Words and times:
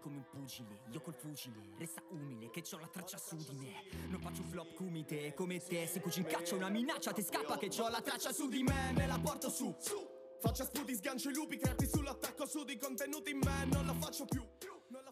come 0.00 0.16
un 0.16 0.24
pugile, 0.28 0.80
io 0.90 1.00
col 1.00 1.14
fucile, 1.14 1.74
resta 1.78 2.02
umile, 2.08 2.50
che 2.50 2.62
c'ho 2.62 2.78
la 2.78 2.88
traccia 2.88 3.18
su 3.18 3.36
di 3.36 3.54
me. 3.54 4.08
Non 4.08 4.20
faccio 4.20 4.42
flop 4.42 4.74
come 4.74 5.04
te, 5.04 5.32
come 5.34 5.58
te, 5.58 5.86
se 5.86 6.00
cuci 6.00 6.20
in 6.20 6.26
caccia 6.26 6.56
una 6.56 6.68
minaccia, 6.68 7.12
ti 7.12 7.22
scappa 7.22 7.56
che 7.58 7.68
c'ho 7.68 7.88
la 7.88 8.00
traccia 8.00 8.32
su 8.32 8.48
di 8.48 8.62
me, 8.62 8.92
me 8.94 9.06
la 9.06 9.18
porto 9.18 9.48
su. 9.48 9.74
su. 9.78 10.18
Faccia 10.40 10.64
sputi, 10.64 10.94
sgancio 10.94 11.28
i 11.28 11.34
lupi, 11.34 11.58
crepi 11.58 11.86
sull'attacco 11.86 12.46
su 12.46 12.64
di 12.64 12.78
contenuti 12.78 13.30
in 13.30 13.40
me, 13.44 13.66
non 13.66 13.84
la 13.84 13.94
faccio 13.94 14.24
più. 14.24 14.42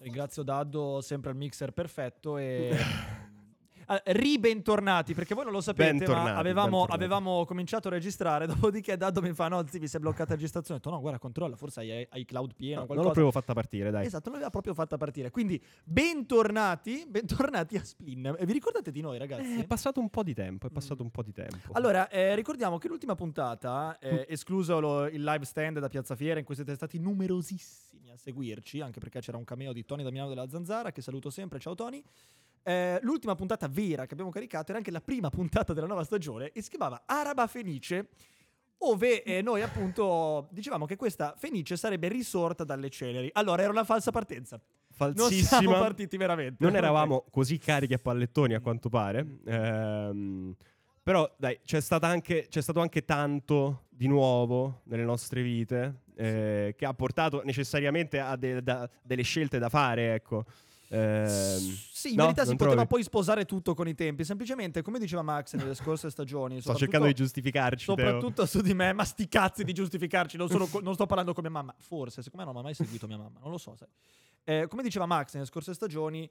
Ringrazio 0.01 0.43
Daddo, 0.43 1.01
sempre 1.01 1.31
al 1.31 1.37
mixer 1.37 1.73
perfetto 1.73 2.39
e... 2.39 2.77
Ah, 3.91 4.03
Ribentornati, 4.05 5.15
perché 5.15 5.35
voi 5.35 5.45
non 5.45 5.53
lo 5.55 5.63
sapete, 5.63 6.07
ma 6.07 6.37
avevamo, 6.37 6.85
avevamo 6.85 7.47
cominciato 7.47 7.89
a 7.89 7.91
registrare, 7.91 8.47
dopodiché 8.47 8.99
Daddo 8.99 9.23
mi 9.23 9.33
fa, 9.33 9.49
no, 9.49 9.65
zivi, 9.67 9.89
si 9.89 9.97
è 9.97 9.99
bloccata 9.99 10.31
la 10.31 10.35
registrazione. 10.35 10.79
Ho 10.79 10.83
detto, 10.83 10.95
no, 10.95 11.01
guarda, 11.01 11.19
controlla, 11.19 11.57
forse 11.57 11.81
hai, 11.81 12.07
hai 12.11 12.25
cloud 12.27 12.53
pieno, 12.55 12.75
No, 12.75 12.79
non 12.81 12.87
qualcosa. 12.87 13.09
l'avevo 13.09 13.31
fatta 13.31 13.55
partire, 13.55 13.91
dai. 13.91 14.05
Esatto, 14.05 14.25
non 14.25 14.33
l'aveva 14.35 14.51
proprio 14.51 14.75
fatta 14.75 14.99
partire. 14.99 15.31
Quindi, 15.31 15.59
bentornati, 15.85 17.07
bentornati 17.09 17.77
a 17.77 17.85
Splin. 17.85 18.37
E 18.39 18.45
vi 18.45 18.53
ricordate 18.53 18.91
di 18.91 19.01
noi, 19.01 19.17
ragazzi? 19.17 19.57
Eh, 19.59 19.63
È 19.63 19.67
passato 19.67 20.01
un 20.01 20.11
po' 20.11 20.23
di 20.23 20.35
tempo, 20.35 20.67
è 20.67 20.71
passato 20.71 21.03
un 21.03 21.11
po' 21.11 21.23
di 21.23 21.33
tempo. 21.33 21.73
Allora, 21.73 22.09
eh, 22.11 22.35
ricordiamo 22.35 22.77
che 22.77 22.89
l'ultima 22.89 23.15
puntata, 23.15 23.99
eh, 24.01 24.13
Mm. 24.13 24.23
escluso 24.29 24.81
lo- 24.81 25.07
il 25.07 25.23
live 25.25 25.45
stand 25.47 25.79
da 25.79 25.89
Piazza 25.89 26.15
Fiera, 26.15 26.39
in 26.39 26.45
cui 26.45 26.55
siete 26.55 26.75
stati 26.75 26.99
numerosissimi 26.99 28.11
a 28.11 28.17
seguirci, 28.19 28.81
anche 28.81 29.01
perché 29.01 29.21
c'era 29.21 29.39
un 29.39 29.45
cameo 29.45 29.73
di 29.73 29.85
Tony 29.87 30.03
Damiano 30.03 30.29
della 30.29 30.49
Zanzara, 30.49 30.93
che 30.93 31.01
saluto 31.01 31.31
sempre, 31.31 31.59
ciao 31.59 31.75
Tony. 31.75 32.03
Eh, 32.69 32.99
l'ultima 33.03 33.35
puntata 33.35 33.67
vera 33.67 34.05
che 34.05 34.13
abbiamo 34.13 34.31
caricato 34.31 34.67
era 34.69 34.77
anche 34.77 34.91
la 34.91 35.01
prima 35.01 35.31
puntata 35.31 35.73
della 35.73 35.87
nuova 35.87 36.05
stagione 36.05 36.51
e 36.53 36.61
si 36.61 36.69
chiamava 36.69 37.05
Araba 37.07 37.47
Fenice, 37.47 38.09
dove 38.77 39.23
eh, 39.23 39.41
noi 39.41 39.63
appunto 39.63 40.49
dicevamo 40.51 40.85
che 40.85 40.97
questa 40.97 41.35
Fenice 41.39 41.79
sarebbe 41.79 42.09
risorta 42.09 42.65
dalle 42.65 42.91
ceneri. 42.91 43.31
Allora, 43.33 43.63
era 43.63 43.71
una 43.71 43.85
falsa 43.85 44.11
partenza. 44.11 44.61
Non 44.99 45.15
siamo 45.15 45.29
Falsissima. 45.29 45.79
partiti 45.79 46.17
veramente. 46.19 46.63
Non 46.63 46.77
eravamo 46.77 47.25
così 47.31 47.57
carichi 47.59 47.95
a 47.95 47.99
pallettoni 47.99 48.53
a 48.55 48.61
quanto 48.61 48.89
pare. 48.91 49.25
Ehm, 49.47 50.55
però 51.03 51.33
dai, 51.39 51.59
c'è, 51.65 51.81
stata 51.81 52.07
anche- 52.07 52.49
c'è 52.51 52.61
stato 52.61 52.81
anche 52.81 53.05
tanto 53.07 53.85
di 53.89 54.07
nuovo 54.09 54.83
nelle 54.85 55.05
nostre 55.05 55.41
vite 55.43 56.03
eh, 56.17 56.75
che 56.77 56.85
ha 56.85 56.93
portato 56.93 57.43
necessariamente 57.45 58.19
a 58.21 58.37
de- 58.37 58.63
da- 58.63 58.91
delle 59.03 59.23
scelte 59.23 59.59
da 59.59 59.69
fare, 59.71 60.13
ecco. 60.15 60.45
Ehm, 60.91 61.59
Sì, 61.93 62.11
in 62.11 62.17
no? 62.17 62.23
verità 62.25 62.43
si 62.43 62.49
Non 62.49 62.57
poteva 62.57 62.75
trovi? 62.77 62.89
poi 62.89 63.03
sposare 63.03 63.45
tutto 63.45 63.75
con 63.75 63.89
i 63.89 63.95
tempi. 63.95 64.25
Semplicemente, 64.25 64.83
come 64.83 64.99
diceva 64.99 65.23
Max 65.23 65.55
nelle 65.55 65.75
scorse 65.75 66.09
stagioni, 66.11 66.61
Sto 66.61 66.75
cercando 66.75 67.07
di 67.07 67.15
giustificarci. 67.15 67.85
Teo. 67.87 67.95
Soprattutto 67.97 68.47
su 68.47 68.61
di 68.61 68.73
me, 68.75 68.93
ma 68.93 69.05
sti 69.05 69.29
cazzi 69.29 69.65
di 69.65 69.73
giustificarci. 69.73 70.37
Non, 70.37 70.49
co- 70.49 70.81
non 70.81 70.95
sto 70.95 71.07
parlando 71.07 71.33
con 71.35 71.43
mia 71.43 71.53
mamma. 71.53 71.75
Forse, 71.79 72.23
secondo 72.23 72.47
me 72.47 72.53
non 72.53 72.61
ho 72.61 72.65
mai 72.65 72.75
seguito 72.75 73.07
mia 73.07 73.19
mamma. 73.19 73.39
Non 73.41 73.51
lo 73.51 73.59
so, 73.59 73.75
sai. 73.77 73.89
Eh, 74.45 74.67
come 74.69 74.83
diceva 74.83 75.05
Max 75.07 75.35
nelle 75.35 75.47
scorse 75.47 75.75
stagioni, 75.75 76.29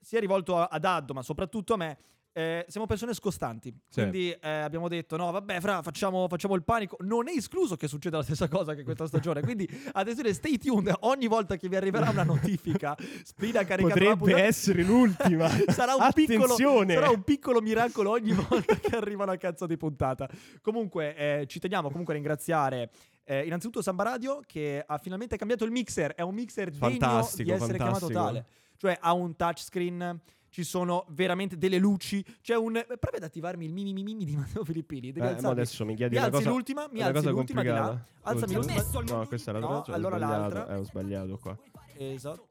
si 0.00 0.16
è 0.16 0.20
rivolto 0.20 0.56
a- 0.58 0.68
ad 0.70 0.84
Addo, 0.84 1.12
ma 1.14 1.22
soprattutto 1.22 1.74
a 1.74 1.76
me. 1.76 1.98
Eh, 2.32 2.64
siamo 2.68 2.86
persone 2.86 3.12
scostanti. 3.14 3.74
Sì. 3.88 4.00
Quindi 4.00 4.30
eh, 4.30 4.48
abbiamo 4.48 4.88
detto: 4.88 5.16
no, 5.16 5.30
vabbè, 5.30 5.60
fra, 5.60 5.82
facciamo, 5.82 6.26
facciamo 6.28 6.54
il 6.54 6.64
panico. 6.64 6.96
Non 7.00 7.28
è 7.28 7.32
escluso 7.36 7.76
che 7.76 7.88
succeda 7.88 8.16
la 8.18 8.22
stessa 8.22 8.48
cosa 8.48 8.74
che 8.74 8.84
questa 8.84 9.06
stagione. 9.06 9.40
Quindi, 9.42 9.68
attenzione, 9.92 10.32
stay 10.32 10.56
tuned. 10.58 10.94
Ogni 11.00 11.26
volta 11.26 11.56
che 11.56 11.68
vi 11.68 11.76
arriverà 11.76 12.08
una 12.10 12.22
notifica, 12.24 12.96
Splina 13.24 13.64
caricato 13.64 13.94
Potrebbe 13.94 14.16
puntata- 14.16 14.42
essere 14.42 14.82
l'ultima. 14.82 15.48
sarà, 15.68 15.94
un 15.94 16.10
piccolo, 16.14 16.56
sarà 16.56 17.10
un 17.10 17.22
piccolo 17.22 17.60
miracolo 17.60 18.10
ogni 18.10 18.32
volta 18.32 18.74
che 18.76 18.96
arriva 18.96 19.24
una 19.24 19.36
cazzo 19.36 19.66
di 19.66 19.76
puntata. 19.76 20.28
Comunque, 20.60 21.14
eh, 21.16 21.46
ci 21.46 21.58
teniamo 21.58 21.88
comunque 21.90 22.14
a 22.14 22.16
ringraziare. 22.16 22.90
eh, 23.24 23.44
innanzitutto 23.44 23.82
Samba 23.82 24.04
Radio 24.04 24.40
che 24.46 24.82
ha 24.84 24.98
finalmente 24.98 25.36
cambiato 25.36 25.64
il 25.64 25.70
mixer, 25.70 26.14
è 26.14 26.22
un 26.22 26.34
mixer 26.34 26.70
degno 26.70 26.88
Fantastico, 26.88 27.42
di 27.42 27.50
essere 27.50 27.78
fantastico. 27.78 28.10
chiamato 28.10 28.32
tale. 28.32 28.46
Cioè 28.76 28.98
ha 29.00 29.12
un 29.12 29.36
touchscreen, 29.36 30.20
ci 30.52 30.64
sono 30.64 31.06
veramente 31.08 31.56
delle 31.56 31.78
luci, 31.78 32.22
c'è 32.42 32.54
un... 32.54 32.72
Prova 32.72 33.16
ad 33.16 33.22
attivarmi 33.22 33.64
il 33.64 33.72
mimi 33.72 33.94
mimi 33.94 34.22
di 34.26 34.36
Matteo 34.36 34.64
Filippini. 34.66 35.10
Devi 35.10 35.26
Eh, 35.26 35.30
alzarmi. 35.30 35.50
adesso 35.50 35.84
mi 35.86 35.94
chiedi 35.96 36.14
Mi 36.16 36.20
alzi 36.20 36.30
cosa, 36.36 36.50
l'ultima, 36.50 36.88
mi 36.92 37.00
alzi 37.00 37.12
cosa 37.14 37.30
l'ultima 37.30 37.62
di 37.62 37.68
là. 37.68 37.98
Alzami 38.20 38.54
Ultima. 38.56 38.82
l'ultima. 38.82 39.16
No, 39.16 39.26
questa 39.26 39.50
è 39.50 39.54
la 39.54 39.60
No, 39.60 39.66
ho 39.68 39.84
allora 39.92 40.18
l'altra. 40.18 40.68
eh, 40.68 40.76
ho 40.76 40.84
sbagliato 40.84 41.38
qua. 41.38 41.56
Esatto. 41.96 42.48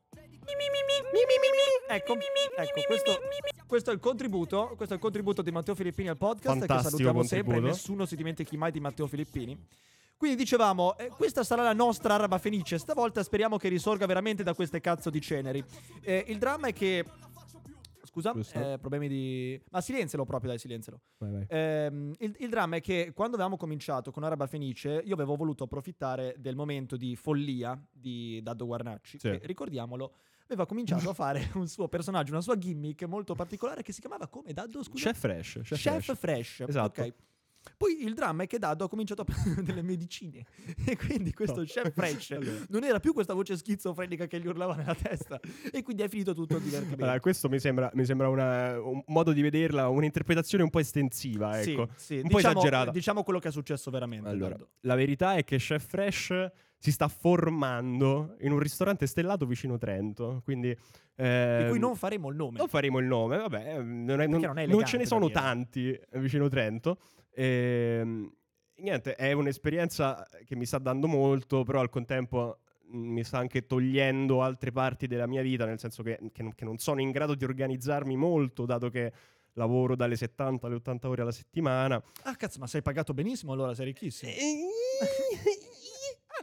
Ecco, 1.88 2.13
ecco 2.57 2.81
questo, 2.88 3.19
questo 3.67 3.91
è 3.91 3.94
il 3.94 4.00
contributo. 4.00 4.73
Questo 4.75 4.94
è 4.94 4.97
il 4.97 5.01
contributo 5.01 5.41
di 5.44 5.51
Matteo 5.51 5.75
Filippini 5.75 6.09
al 6.09 6.17
podcast. 6.17 6.57
Fantastico 6.57 6.75
che 6.78 6.84
salutiamo 6.90 7.19
sempre. 7.23 7.38
contributo. 7.44 7.73
Nessuno 7.73 8.06
si 8.06 8.16
dimentichi 8.16 8.57
mai 8.57 8.72
di 8.72 8.79
Matteo 8.79 9.06
Filippini. 9.07 9.57
Quindi 10.17 10.38
dicevamo, 10.38 10.97
eh, 10.97 11.07
questa 11.09 11.44
sarà 11.44 11.63
la 11.63 11.73
nostra 11.73 12.13
araba 12.13 12.38
fenice. 12.38 12.78
Stavolta 12.78 13.23
speriamo 13.23 13.57
che 13.57 13.69
risorga 13.69 14.06
veramente 14.06 14.44
da 14.44 14.53
queste 14.53 14.79
cazzo 14.79 15.09
di 15.09 15.19
ceneri. 15.22 15.63
Eh, 16.01 16.25
il 16.28 16.38
dramma 16.38 16.67
è 16.67 16.73
che. 16.73 17.06
Scusa, 18.11 18.33
eh, 18.73 18.77
problemi 18.77 19.07
di. 19.07 19.61
Ma 19.72 19.81
silenzialo 19.81 20.25
proprio, 20.25 20.49
dai, 20.49 20.59
silenzialo. 20.59 21.01
Vai, 21.17 21.31
vai. 21.31 21.45
Ehm, 21.47 22.13
il, 22.19 22.35
il 22.39 22.49
dramma 22.49 22.75
è 22.75 22.81
che 22.81 23.11
quando 23.13 23.35
avevamo 23.35 23.57
cominciato 23.57 24.11
con 24.11 24.23
Araba 24.23 24.47
Fenice, 24.47 25.01
io 25.05 25.13
avevo 25.13 25.35
voluto 25.35 25.63
approfittare 25.63 26.35
del 26.38 26.55
momento 26.55 26.97
di 26.97 27.16
follia 27.16 27.81
di 27.91 28.39
Daddo 28.44 28.66
Guarnacci, 28.66 29.17
Sì. 29.19 29.29
che 29.29 29.39
ricordiamolo, 29.44 30.13
aveva 30.45 30.66
cominciato 30.66 31.09
a 31.09 31.13
fare 31.16 31.49
un 31.53 31.67
suo 31.67 31.88
personaggio, 31.88 32.31
una 32.31 32.41
sua 32.41 32.57
gimmick 32.57 33.03
molto 33.03 33.33
particolare 33.33 33.81
che 33.81 33.94
si 33.94 34.01
chiamava 34.01 34.28
come 34.28 34.51
Daddo? 34.53 34.83
Scusa? 34.83 35.11
Chef 35.11 35.19
Fresh. 35.19 35.59
Chef, 35.63 35.79
Chef 35.79 36.03
Fresh. 36.03 36.17
Fresh. 36.17 36.59
Esatto. 36.67 37.01
ok. 37.01 37.13
Poi 37.77 38.03
il 38.03 38.13
dramma 38.13 38.44
è 38.44 38.47
che 38.47 38.57
Daddo 38.59 38.85
ha 38.85 38.89
cominciato 38.89 39.22
a 39.22 39.25
prendere 39.25 39.61
delle 39.63 39.81
medicine 39.81 40.44
e 40.85 40.97
quindi 40.97 41.33
questo 41.33 41.59
No. 41.59 41.66
chef 41.66 41.91
fresh 41.94 42.31
Allora. 42.38 42.66
non 42.69 42.83
era 42.83 42.99
più 42.99 43.13
questa 43.13 43.33
voce 43.33 43.55
schizofrenica 43.57 44.25
che 44.27 44.39
gli 44.39 44.47
urlava 44.47 44.75
nella 44.75 44.95
testa 44.95 45.39
e 45.72 45.81
quindi 45.83 46.03
è 46.03 46.09
finito 46.09 46.33
tutto 46.33 46.55
il 46.57 46.61
divertimento. 46.63 47.03
Allora, 47.03 47.19
questo 47.19 47.49
mi 47.49 47.59
sembra, 47.59 47.89
mi 47.94 48.05
sembra 48.05 48.29
una- 48.29 48.79
un 48.81 49.01
modo 49.07 49.31
di 49.31 49.41
vederla, 49.41 49.89
un'interpretazione 49.89 50.63
un 50.63 50.69
po' 50.69 50.79
estensiva, 50.79 51.59
ecco. 51.61 51.89
Sì, 51.95 52.05
sì, 52.05 52.16
un 52.16 52.29
po' 52.29 52.38
diciamo, 52.38 52.59
esagerata. 52.59 52.91
Diciamo 52.91 53.23
quello 53.23 53.39
che 53.39 53.49
è 53.49 53.51
successo 53.51 53.91
veramente. 53.91 54.28
Allora, 54.29 54.57
la 54.81 54.95
verità 54.95 55.35
è 55.35 55.43
che 55.43 55.57
Chef 55.57 55.85
Fresh 55.85 56.51
si 56.78 56.91
sta 56.91 57.07
formando 57.07 58.35
in 58.41 58.51
un 58.51 58.59
ristorante 58.59 59.05
stellato 59.05 59.45
vicino 59.45 59.78
Trento, 59.78 60.41
quindi... 60.43 60.69
di 60.69 60.78
ehm, 61.23 61.69
cui 61.69 61.78
non 61.79 61.95
faremo 61.95 62.29
il 62.29 62.35
nome. 62.35 62.57
Non 62.57 62.67
faremo 62.67 62.97
il 62.99 63.05
nome, 63.05 63.38
vabbè, 63.38 63.81
non, 63.81 64.19
è- 64.22 64.28
non- 64.28 64.41
non 64.41 64.57
è 64.57 64.66
non 64.66 64.83
ce 64.85 64.97
ne 64.97 65.05
sono 65.05 65.28
dire. 65.28 65.39
tanti 65.39 65.99
vicino 66.13 66.47
Trento. 66.47 66.97
Ehm, 67.33 68.31
niente, 68.75 69.15
è 69.15 69.31
un'esperienza 69.31 70.27
che 70.45 70.55
mi 70.55 70.65
sta 70.65 70.77
dando 70.77 71.07
molto, 71.07 71.63
però 71.63 71.79
al 71.79 71.89
contempo 71.89 72.59
mh, 72.89 72.97
mi 72.97 73.23
sta 73.23 73.37
anche 73.37 73.65
togliendo 73.65 74.41
altre 74.41 74.71
parti 74.71 75.07
della 75.07 75.27
mia 75.27 75.41
vita, 75.41 75.65
nel 75.65 75.79
senso 75.79 76.03
che, 76.03 76.19
che 76.31 76.43
non, 76.43 76.53
che 76.53 76.65
non 76.65 76.77
sono 76.77 77.01
in 77.01 77.11
grado 77.11 77.35
di 77.35 77.43
organizzarmi 77.43 78.15
molto, 78.15 78.65
dato 78.65 78.89
che 78.89 79.11
lavoro 79.53 79.95
dalle 79.95 80.15
70 80.15 80.67
alle 80.67 80.75
80 80.75 81.09
ore 81.09 81.21
alla 81.21 81.31
settimana. 81.31 82.01
Ah, 82.23 82.35
cazzo, 82.35 82.59
ma 82.59 82.67
sei 82.67 82.81
pagato 82.81 83.13
benissimo 83.13 83.51
allora, 83.53 83.73
sei 83.73 83.85
ricchissimo. 83.87 84.31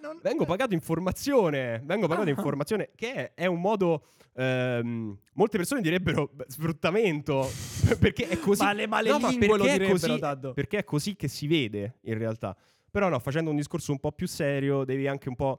Non- 0.08 0.20
Vengo 0.22 0.44
pagato 0.46 0.74
in 0.74 0.80
formazione, 0.80 1.80
vengo 1.84 2.06
pagato 2.08 2.28
in 2.30 2.36
Ah. 2.38 2.42
formazione, 2.42 2.90
che 2.94 3.12
è, 3.12 3.32
è 3.34 3.46
un 3.46 3.60
modo, 3.60 4.04
ehm, 4.34 5.16
molte 5.34 5.56
persone 5.58 5.80
direbbero 5.80 6.30
sfruttamento, 6.46 7.46
perché 8.00 8.28
è 8.28 8.38
così. 8.38 8.62
Male, 8.62 8.86
male 8.86 9.10
No, 9.10 9.18
ma 9.18 9.28
perché 9.32 9.74
è 9.74 9.88
così-. 9.88 10.18
Perché 10.54 10.78
è 10.78 10.84
così 10.84 11.14
che 11.16 11.28
si 11.28 11.46
vede 11.46 11.98
in 12.02 12.16
realtà. 12.16 12.56
Però 12.90 13.08
no, 13.08 13.18
facendo 13.18 13.50
un 13.50 13.56
discorso 13.56 13.92
un 13.92 13.98
po' 14.00 14.12
più 14.12 14.26
serio, 14.26 14.84
devi 14.84 15.06
anche 15.06 15.28
un 15.28 15.36
po' 15.36 15.58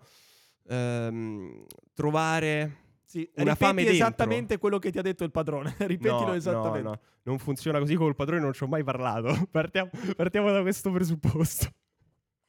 ehm, 0.68 1.66
trovare... 1.94 2.88
Sì, 3.10 3.28
Una 3.38 3.54
ripeti 3.54 3.58
fame 3.66 3.84
dentro. 3.84 3.94
esattamente 4.06 4.58
quello 4.60 4.78
che 4.78 4.92
ti 4.92 5.00
ha 5.00 5.02
detto 5.02 5.24
il 5.24 5.32
padrone. 5.32 5.74
Ripetilo 5.80 6.28
no, 6.28 6.34
esattamente. 6.36 6.82
No, 6.84 6.90
no, 6.92 7.00
non 7.24 7.40
funziona 7.40 7.80
così 7.80 7.96
col 7.96 8.14
padrone, 8.14 8.40
non 8.42 8.54
ci 8.54 8.62
ho 8.64 8.68
mai 8.68 8.84
parlato. 8.84 9.48
Partiamo, 9.50 9.90
partiamo 10.16 10.52
da 10.52 10.62
questo 10.62 10.92
presupposto. 10.92 11.70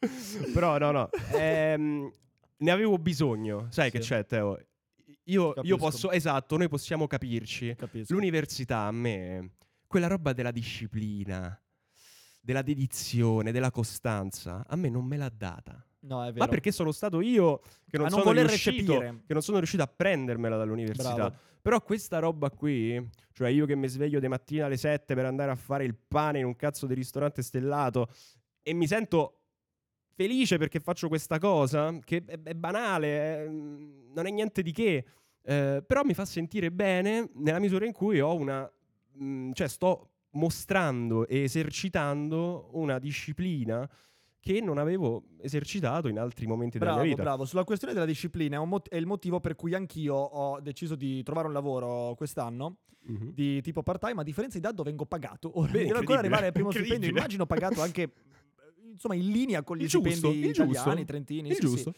Però 0.53 0.78
no, 0.78 0.91
no. 0.91 1.11
ehm, 1.34 2.11
ne 2.59 2.71
avevo 2.71 2.99
bisogno. 2.99 3.66
Sai 3.71 3.87
Sì. 3.91 3.91
che 3.93 3.99
c'è, 4.00 4.27
Teo? 4.27 4.59
Io, 5.24 5.54
io 5.63 5.77
posso, 5.77 6.10
esatto, 6.10 6.57
noi 6.57 6.69
possiamo 6.69 7.07
capirci. 7.07 7.74
Capisco. 7.77 8.13
L'università 8.15 8.78
a 8.80 8.91
me, 8.91 9.53
quella 9.86 10.09
roba 10.09 10.33
della 10.33 10.51
disciplina, 10.51 11.60
della 12.41 12.63
dedizione, 12.63 13.53
della 13.53 13.71
costanza, 13.71 14.65
a 14.66 14.77
me 14.77 14.89
non 14.89 15.04
me 15.04 15.16
l'ha 15.16 15.33
data. 15.33 15.84
No, 16.01 16.22
è 16.22 16.33
vero. 16.33 16.45
Ma 16.45 16.48
perché 16.48 16.72
sono 16.72 16.91
stato 16.92 17.21
io 17.21 17.60
che 17.86 17.98
non, 17.98 18.09
sono 18.09 18.33
riuscito, 18.33 18.98
che 18.98 19.33
non 19.33 19.42
sono 19.42 19.59
riuscito 19.59 19.83
a 19.83 19.86
prendermela 19.86 20.57
dall'università. 20.57 21.15
Bravo. 21.15 21.34
Però 21.60 21.83
questa 21.83 22.19
roba 22.19 22.51
qui, 22.51 23.07
cioè 23.33 23.51
io 23.51 23.66
che 23.66 23.77
mi 23.77 23.86
sveglio 23.86 24.19
di 24.19 24.27
mattina 24.27 24.65
alle 24.65 24.78
7 24.78 25.15
per 25.15 25.27
andare 25.27 25.51
a 25.51 25.57
fare 25.57 25.84
il 25.84 25.95
pane 25.95 26.39
in 26.39 26.47
un 26.47 26.57
cazzo 26.57 26.86
di 26.86 26.95
ristorante 26.95 27.42
stellato 27.42 28.09
e 28.63 28.72
mi 28.72 28.86
sento 28.86 29.40
felice 30.21 30.59
perché 30.59 30.81
faccio 30.81 31.09
questa 31.09 31.39
cosa, 31.39 31.99
che 32.05 32.22
è, 32.27 32.39
è 32.43 32.55
banale, 32.55 33.07
è- 33.45 33.49
non 33.49 34.27
è 34.27 34.31
niente 34.31 34.61
di 34.63 34.71
che, 34.72 35.05
eh, 35.43 35.83
però 35.87 36.03
mi 36.05 36.13
fa 36.13 36.27
sentire 36.27 36.71
bene 36.71 37.31
nella 37.37 37.59
misura 37.59 37.87
in 37.87 37.93
cui 37.93 38.21
ho 38.21 38.34
una... 38.34 38.71
mh, 39.15 39.53
cioè 39.53 39.67
sto 39.69 40.09
mostrando 40.33 41.27
e 41.27 41.43
esercitando 41.43 42.69
una 42.72 42.99
disciplina 42.99 43.89
che 44.39 44.61
non 44.61 44.78
avevo 44.78 45.25
esercitato 45.41 46.09
in 46.09 46.19
altri 46.19 46.47
momenti 46.47 46.78
della 46.78 46.93
Bravo, 46.93 47.07
mia 47.07 47.15
vita. 47.17 47.22
bravo. 47.27 47.45
Sulla 47.47 47.65
questione 47.65 47.93
della 47.95 48.07
disciplina 48.07 48.63
è, 48.89 48.97
il 48.97 49.07
motivo 49.07 49.41
per 49.41 49.55
cui 49.57 49.75
anch'io 49.75 50.15
ho 50.15 50.61
deciso 50.61 50.95
di 50.97 51.22
trovare 51.22 51.47
un 51.47 51.53
lavoro 51.55 52.15
quest'anno 52.15 52.77
Mhm. 53.03 53.33
di 53.33 53.63
tipo 53.63 53.83
part-time. 53.83 54.21
A 54.21 54.25
differenza 54.25 54.59
di 54.59 54.63
Daddo 54.63 54.83
vengo 54.83 55.07
pagato. 55.07 55.59
Ora 55.59 55.71
Beh, 55.72 55.84
devo 55.87 55.99
ancora 55.99 56.19
arrivare 56.19 56.47
al 56.47 56.53
primo 56.53 56.71
stipendio. 56.71 57.09
Immagino 57.09 57.47
pagato 57.47 57.81
anche 57.81 58.11
insomma 58.92 59.15
in 59.15 59.31
linea 59.31 59.63
con 59.63 59.77
gli 59.77 59.83
Il 59.83 59.89
stipendi 59.89 60.53
giusto, 60.53 60.63
italiani, 60.65 61.04
trentini. 61.04 61.48
Sì, 61.51 61.54
sì. 61.54 61.60
giusto. 61.60 61.95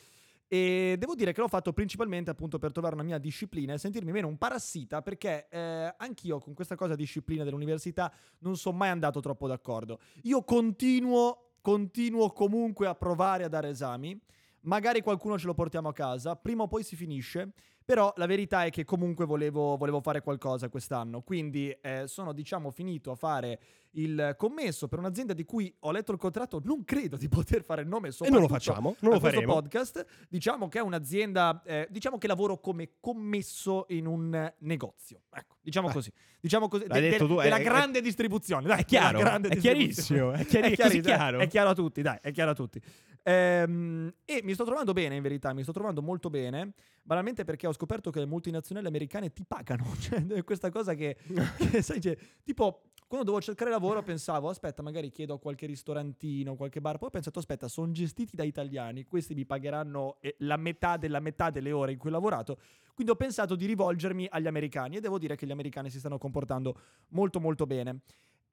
E 0.52 0.96
devo 0.98 1.14
dire 1.14 1.32
che 1.32 1.40
l'ho 1.40 1.48
fatto 1.48 1.72
principalmente 1.72 2.28
appunto 2.28 2.58
per 2.58 2.72
trovare 2.72 2.94
una 2.94 3.04
mia 3.04 3.16
disciplina 3.16 3.72
e 3.72 3.78
sentirmi 3.78 4.12
meno 4.12 4.28
un 4.28 4.36
parassita 4.36 5.00
perché 5.00 5.48
eh, 5.48 5.94
anch'io 5.96 6.40
con 6.40 6.52
questa 6.52 6.74
cosa 6.74 6.94
disciplina 6.94 7.42
dell'università 7.42 8.12
non 8.40 8.58
sono 8.58 8.76
mai 8.76 8.90
andato 8.90 9.20
troppo 9.20 9.48
d'accordo. 9.48 9.98
Io 10.24 10.44
continuo, 10.44 11.54
continuo 11.62 12.30
comunque 12.32 12.86
a 12.86 12.94
provare 12.94 13.44
a 13.44 13.48
dare 13.48 13.70
esami. 13.70 14.20
Magari 14.62 15.00
qualcuno 15.02 15.38
ce 15.38 15.46
lo 15.46 15.54
portiamo 15.54 15.88
a 15.88 15.92
casa, 15.92 16.36
prima 16.36 16.62
o 16.64 16.68
poi 16.68 16.82
si 16.82 16.96
finisce. 16.96 17.52
Però 17.84 18.12
la 18.16 18.26
verità 18.26 18.64
è 18.64 18.70
che 18.70 18.84
comunque 18.84 19.24
volevo, 19.26 19.76
volevo 19.76 20.00
fare 20.00 20.20
qualcosa 20.22 20.68
quest'anno. 20.68 21.22
Quindi 21.22 21.68
eh, 21.82 22.04
sono, 22.06 22.32
diciamo, 22.32 22.70
finito 22.70 23.10
a 23.10 23.16
fare 23.16 23.58
il 23.94 24.36
commesso 24.38 24.86
per 24.86 25.00
un'azienda 25.00 25.32
di 25.32 25.44
cui 25.44 25.74
ho 25.80 25.90
letto 25.90 26.12
il 26.12 26.18
contratto. 26.18 26.60
Non 26.62 26.84
credo 26.84 27.16
di 27.16 27.28
poter 27.28 27.64
fare 27.64 27.82
il 27.82 27.88
nome. 27.88 28.10
E 28.20 28.30
non 28.30 28.40
lo 28.40 28.46
facciamo, 28.46 28.94
non 29.00 29.14
lo 29.14 29.18
questo 29.18 29.40
faremo. 29.40 29.54
podcast. 29.54 30.06
Diciamo 30.28 30.68
che 30.68 30.78
è 30.78 30.80
un'azienda, 30.80 31.60
eh, 31.66 31.88
diciamo 31.90 32.18
che 32.18 32.28
lavoro 32.28 32.60
come 32.60 32.92
commesso 33.00 33.86
in 33.88 34.06
un 34.06 34.52
negozio. 34.58 35.22
Ecco, 35.34 35.56
diciamo 35.60 35.88
Beh. 35.88 35.92
così. 35.92 36.12
Diciamo 36.40 36.68
così. 36.68 36.86
De- 36.86 37.00
detto 37.00 37.26
de- 37.26 37.34
tu, 37.34 37.40
della 37.40 37.56
è- 37.56 37.62
grande 37.64 38.00
distribuzione. 38.00 38.68
Dai, 38.68 38.82
È 38.82 38.84
chiaro, 38.84 39.18
è 39.18 39.56
chiarissimo, 39.56 40.30
è 40.30 40.46
chiari- 40.46 40.74
chiari- 40.76 41.00
dai, 41.00 41.14
chiaro. 41.16 41.38
È 41.40 41.48
chiaro 41.48 41.70
a 41.70 41.74
tutti, 41.74 42.00
dai, 42.00 42.18
è 42.22 42.30
chiaro 42.30 42.52
a 42.52 42.54
tutti. 42.54 42.80
Ehm, 43.24 44.12
e 44.24 44.40
mi 44.42 44.54
sto 44.54 44.64
trovando 44.64 44.92
bene, 44.92 45.14
in 45.14 45.22
verità, 45.22 45.52
mi 45.52 45.62
sto 45.62 45.72
trovando 45.72 46.02
molto 46.02 46.28
bene, 46.30 46.74
banalmente 47.02 47.44
perché 47.44 47.66
ho 47.66 47.72
scoperto 47.72 48.10
che 48.10 48.18
le 48.18 48.26
multinazionali 48.26 48.86
americane 48.86 49.32
ti 49.32 49.44
pagano. 49.46 49.84
Cioè, 50.02 50.26
è 50.26 50.44
questa 50.44 50.70
cosa 50.70 50.94
che, 50.94 51.16
che, 51.70 51.82
sai, 51.82 52.00
cioè, 52.00 52.16
tipo, 52.42 52.82
quando 53.06 53.26
dovevo 53.26 53.40
cercare 53.44 53.70
lavoro 53.70 54.02
pensavo, 54.02 54.48
aspetta, 54.48 54.82
magari 54.82 55.10
chiedo 55.10 55.34
a 55.34 55.38
qualche 55.38 55.66
ristorantino, 55.66 56.56
qualche 56.56 56.80
bar. 56.80 56.98
Poi 56.98 57.08
ho 57.08 57.10
pensato, 57.10 57.38
aspetta, 57.38 57.68
sono 57.68 57.92
gestiti 57.92 58.34
da 58.34 58.42
italiani, 58.42 59.04
questi 59.04 59.34
mi 59.34 59.44
pagheranno 59.44 60.16
eh, 60.20 60.34
la 60.38 60.56
metà 60.56 60.96
della 60.96 61.20
metà 61.20 61.50
delle 61.50 61.72
ore 61.72 61.92
in 61.92 61.98
cui 61.98 62.08
ho 62.08 62.12
lavorato. 62.12 62.58
Quindi 62.94 63.12
ho 63.12 63.16
pensato 63.16 63.54
di 63.54 63.66
rivolgermi 63.66 64.26
agli 64.30 64.46
americani 64.46 64.96
e 64.96 65.00
devo 65.00 65.18
dire 65.18 65.36
che 65.36 65.46
gli 65.46 65.50
americani 65.50 65.90
si 65.90 65.98
stanno 65.98 66.18
comportando 66.18 66.78
molto 67.08 67.40
molto 67.40 67.66
bene. 67.66 68.00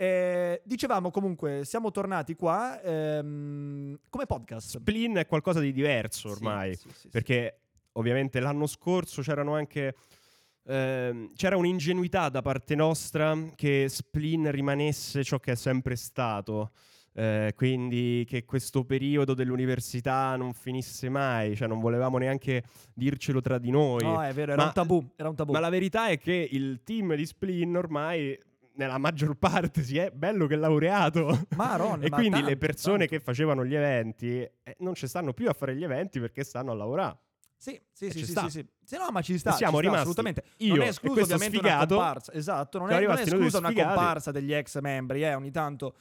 Eh, 0.02 0.62
dicevamo 0.64 1.12
comunque, 1.12 1.66
siamo 1.66 1.92
tornati 1.92 2.34
qua 2.34 2.82
ehm, 2.82 3.79
come 4.20 4.26
podcast. 4.26 4.78
Splin 4.80 5.16
è 5.16 5.26
qualcosa 5.26 5.60
di 5.60 5.72
diverso 5.72 6.30
ormai. 6.30 6.76
Sì, 6.76 6.90
sì, 6.90 6.96
sì. 7.00 7.10
Perché 7.10 7.60
ovviamente 7.94 8.40
l'anno 8.40 8.66
scorso 8.68 9.22
c'erano 9.22 9.56
anche. 9.56 9.96
ehm, 10.66 11.34
c'era 11.36 11.56
un'ingenuità 11.58 12.30
da 12.30 12.42
parte 12.42 12.76
nostra 12.76 13.36
che 13.56 13.86
Splin 13.88 14.52
rimanesse 14.52 15.24
ciò 15.24 15.40
che 15.40 15.54
è 15.54 15.56
sempre 15.56 15.96
stato. 15.96 16.72
eh, 17.14 17.54
quindi 17.56 18.24
che 18.28 18.46
questo 18.46 18.86
periodo 18.86 19.34
dell'università 19.34 20.36
non 20.38 20.54
finisse 20.54 21.10
mai, 21.10 21.56
cioè 21.56 21.68
non 21.68 21.80
volevamo 21.80 22.18
neanche 22.18 22.64
dircelo 22.94 23.42
tra 23.42 23.58
di 23.58 23.72
noi. 23.72 24.04
No, 24.04 24.24
è 24.24 24.32
vero, 24.32 24.52
era 24.54 24.62
Ma- 24.62 24.68
un 24.68 24.74
tabù. 24.74 25.12
Era 25.16 25.28
un 25.30 25.36
tabù. 25.36 25.52
Ma 25.52 25.60
la 25.60 25.70
verità 25.70 26.08
è 26.08 26.18
che 26.18 26.48
il 26.52 26.82
team 26.84 27.16
di 27.16 27.26
Splin 27.26 27.76
ormai 27.76 28.38
nella 28.80 28.98
maggior 28.98 29.36
parte 29.36 29.84
si 29.84 29.98
è 29.98 30.10
bello 30.10 30.48
che 30.48 30.56
laureato. 30.56 31.48
Maronna, 31.58 32.06
e 32.08 32.10
quindi 32.10 32.32
tanto, 32.32 32.48
le 32.48 32.58
persone 32.58 32.98
tanto. 33.00 33.14
che 33.14 33.20
facevano 33.20 33.66
gli 33.66 33.76
eventi 33.76 34.40
eh, 34.40 34.76
non 34.80 34.96
ci 34.96 35.06
stanno 35.06 35.34
più 35.34 35.50
a 35.50 35.54
fare 35.54 35.76
gli 35.76 35.84
eventi 35.84 36.20
perché 36.22 36.46
stanno 36.46 36.72
a 36.72 36.76
lavorare. 36.76 37.18
Sì, 37.58 37.80
sì, 37.92 38.10
sì, 38.10 38.20
sì, 38.20 38.32
sta. 38.32 38.44
sì, 38.44 38.50
sì. 38.50 38.68
Sì, 38.86 38.96
no, 38.96 39.10
ma 39.12 39.22
ci 39.22 39.38
sta. 39.38 39.52
Siamo 39.52 39.80
ci 39.80 39.88
sta, 39.88 39.90
rimasti 39.90 40.10
assolutamente. 40.10 40.44
io 40.58 40.76
non 40.76 40.86
è 40.86 40.88
escluso 40.88 41.22
ovviamente 41.22 41.58
una 41.58 41.68
sfigato. 41.68 41.96
comparsa. 41.96 42.34
Esatto, 42.34 42.78
non 42.78 42.90
è, 42.90 43.06
non 43.06 43.18
è 43.18 43.22
esclusa 43.22 43.58
una 43.58 43.68
sfigati. 43.68 43.94
comparsa 43.96 44.32
degli 44.32 44.54
ex 44.54 44.80
membri, 44.80 45.24
eh, 45.24 45.34
ogni 45.34 45.52
tanto 45.52 45.96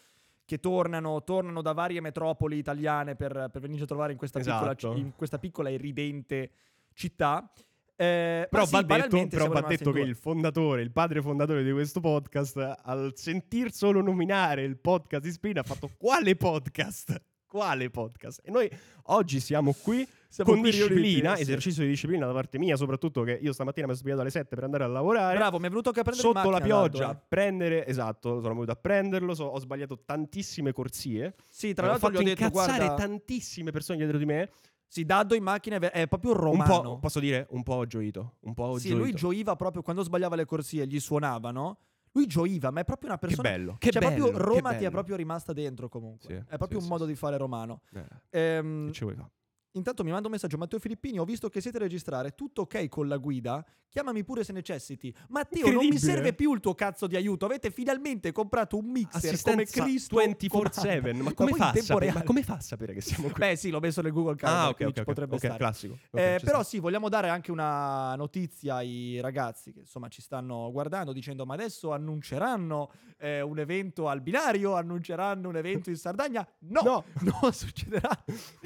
che 0.44 0.60
tornano, 0.60 1.24
tornano 1.24 1.60
da 1.60 1.72
varie 1.72 2.00
metropoli 2.00 2.58
italiane 2.58 3.16
per, 3.16 3.48
per 3.52 3.60
venirci 3.60 3.82
a 3.82 3.86
trovare 3.86 4.12
in 4.12 4.18
questa, 4.18 4.38
piccola, 4.38 4.70
Esatto. 4.70 4.94
in 4.96 5.12
questa 5.16 5.38
piccola 5.38 5.68
e 5.68 5.76
ridente 5.76 6.50
città. 6.94 7.50
Eh, 8.00 8.46
Però 8.48 8.64
sì, 8.64 8.70
va 8.70 8.82
detto, 8.82 9.26
però 9.26 9.48
va 9.48 9.60
detto 9.62 9.90
che 9.90 9.98
il 9.98 10.14
fondatore, 10.14 10.82
il 10.82 10.92
padre 10.92 11.20
fondatore 11.20 11.64
di 11.64 11.72
questo 11.72 11.98
podcast, 11.98 12.76
al 12.84 13.10
sentir 13.16 13.72
solo 13.72 14.00
nominare 14.00 14.62
il 14.62 14.76
podcast 14.76 15.24
di 15.24 15.32
Spin 15.32 15.58
ha 15.58 15.64
fatto 15.64 15.90
quale 15.98 16.36
podcast? 16.36 17.20
Quale 17.44 17.90
podcast? 17.90 18.42
E 18.44 18.52
noi 18.52 18.70
oggi 19.06 19.40
siamo 19.40 19.72
qui 19.72 20.06
Siamo 20.28 20.52
con 20.52 20.60
qui 20.60 20.70
disciplina, 20.70 21.34
sì. 21.34 21.42
esercizio 21.42 21.82
di 21.82 21.88
disciplina 21.88 22.26
da 22.26 22.32
parte 22.32 22.58
mia, 22.58 22.76
soprattutto 22.76 23.22
che 23.22 23.32
io 23.32 23.52
stamattina 23.52 23.86
mi 23.86 23.92
sono 23.94 24.02
svegliato 24.02 24.20
alle 24.20 24.30
7 24.30 24.54
per 24.54 24.62
andare 24.62 24.84
a 24.84 24.86
lavorare. 24.86 25.36
Bravo, 25.36 25.58
mi 25.58 25.66
è 25.66 25.68
venuto 25.68 25.88
a 25.88 25.92
prendere 25.92 26.18
Sotto 26.18 26.50
la 26.50 26.58
macchina, 26.58 26.66
pioggia, 26.66 27.06
Daddo, 27.06 27.18
eh. 27.18 27.22
prendere, 27.26 27.86
esatto, 27.86 28.40
sono 28.40 28.52
venuto 28.52 28.70
a 28.70 28.76
prenderlo, 28.76 29.34
so- 29.34 29.46
ho 29.46 29.58
sbagliato 29.58 30.02
tantissime 30.04 30.72
corsie. 30.72 31.34
Sì, 31.48 31.74
tra 31.74 31.86
ho 31.86 31.88
l'altro 31.88 32.10
gli 32.10 32.12
fatto 32.12 32.22
ho 32.22 32.28
detto, 32.28 32.42
incazzare 32.44 32.84
guarda, 32.84 32.94
tantissime 32.94 33.70
persone 33.72 33.98
dietro 33.98 34.18
di 34.18 34.24
me. 34.26 34.50
Sì, 34.88 35.04
Daddo 35.04 35.34
in 35.34 35.42
macchina 35.42 35.76
è, 35.78 36.08
proprio 36.08 36.30
un 36.32 36.36
Un 36.38 36.42
romano. 36.44 36.82
po', 36.94 36.98
posso 36.98 37.20
dire, 37.20 37.46
un 37.50 37.62
po' 37.62 37.74
ho 37.74 37.86
gioito. 37.86 38.36
Un 38.40 38.54
po' 38.54 38.78
Sì, 38.78 38.88
gioito. 38.88 39.04
lui 39.04 39.12
gioiva 39.12 39.54
proprio 39.54 39.82
quando 39.82 40.02
sbagliava 40.02 40.34
le 40.34 40.46
corsie, 40.46 40.86
gli 40.86 40.98
suonavano. 40.98 41.78
Lui 42.12 42.26
gioiva, 42.26 42.70
ma 42.70 42.80
è 42.80 42.84
proprio 42.84 43.10
una 43.10 43.18
Che 43.18 43.26
persona. 43.26 43.48
bello, 43.50 43.76
che 43.78 43.90
cioè, 43.90 44.00
bello, 44.00 44.14
proprio 44.30 44.38
che 44.38 44.44
Roma 44.44 44.74
ti 44.74 44.84
è 44.84 44.90
proprio 44.90 45.16
rimasta 45.16 45.52
dentro 45.52 45.88
comunque. 45.88 46.28
Sì, 46.28 46.34
è 46.54 46.56
proprio 46.56 46.68
sì, 46.68 46.76
un 46.76 46.82
sì, 46.82 46.88
modo 46.88 47.04
di 47.04 47.14
fare 47.14 47.36
romano. 47.36 47.82
Eh, 47.92 48.06
Ehm, 48.30 48.86
che 48.86 48.92
ci 48.92 49.04
vuoi 49.04 49.14
fare? 49.14 49.30
Intanto 49.72 50.04
mi 50.04 50.10
manda 50.10 50.26
un 50.26 50.32
messaggio 50.32 50.56
Matteo 50.58 50.78
Filippini, 50.78 51.18
ho 51.18 51.24
visto 51.24 51.48
che 51.48 51.60
siete 51.60 51.76
a 51.76 51.80
registrare, 51.80 52.34
tutto 52.34 52.62
ok 52.62 52.88
con 52.88 53.08
la 53.08 53.16
guida? 53.16 53.64
Chiamami 53.90 54.22
pure 54.22 54.44
se 54.44 54.52
necessiti. 54.52 55.14
Matteo, 55.28 55.70
non 55.70 55.86
mi 55.86 55.98
serve 55.98 56.34
più 56.34 56.52
il 56.52 56.60
tuo 56.60 56.74
cazzo 56.74 57.06
di 57.06 57.16
aiuto. 57.16 57.46
Avete 57.46 57.70
finalmente 57.70 58.32
comprato 58.32 58.76
un 58.76 58.84
mixer 58.84 59.40
come 59.40 59.62
Assistenza 59.62 59.82
Cristo 59.82 60.16
24/7. 60.20 61.00
comanda. 61.00 61.22
Ma 61.22 61.32
come, 61.32 61.50
poi 61.50 61.58
fa 61.58 61.64
in 61.64 61.70
a 61.70 61.72
tempo 61.72 61.86
sapere, 61.86 62.12
ma 62.12 62.22
come 62.22 62.42
fa 62.42 62.54
a 62.54 62.60
sapere 62.60 62.92
che 62.92 63.00
siamo 63.00 63.28
qui? 63.28 63.38
Beh, 63.38 63.56
sì, 63.56 63.70
l'ho 63.70 63.80
messo 63.80 64.02
nel 64.02 64.12
Google 64.12 64.34
Calendar, 64.36 64.66
ah, 64.66 64.68
ok, 64.68 64.74
quindi 64.76 64.92
ok, 64.92 64.94
ci 64.96 65.00
ok, 65.00 65.06
potrebbe 65.06 65.34
ok, 65.36 65.40
stare. 65.40 65.56
classico. 65.58 65.98
Ok, 66.10 66.20
Eh, 66.20 66.38
però 66.44 66.58
sta. 66.60 66.64
sì, 66.64 66.78
vogliamo 66.80 67.08
dare 67.08 67.30
anche 67.30 67.50
una 67.50 68.14
notizia 68.14 68.74
ai 68.76 69.20
ragazzi 69.22 69.72
che 69.72 69.80
insomma 69.80 70.08
ci 70.08 70.20
stanno 70.20 70.70
guardando 70.70 71.12
dicendo 71.14 71.46
ma 71.46 71.54
adesso 71.54 71.90
annunceranno 71.92 72.92
eh, 73.16 73.40
un 73.40 73.58
evento 73.58 74.08
al 74.08 74.20
binario, 74.20 74.74
annunceranno 74.74 75.48
un 75.48 75.56
evento 75.56 75.88
in 75.88 75.96
Sardegna? 75.96 76.46
No, 76.60 76.82
No. 76.84 77.04
non 77.40 77.52
succederà. 77.54 78.10
A 78.10 78.24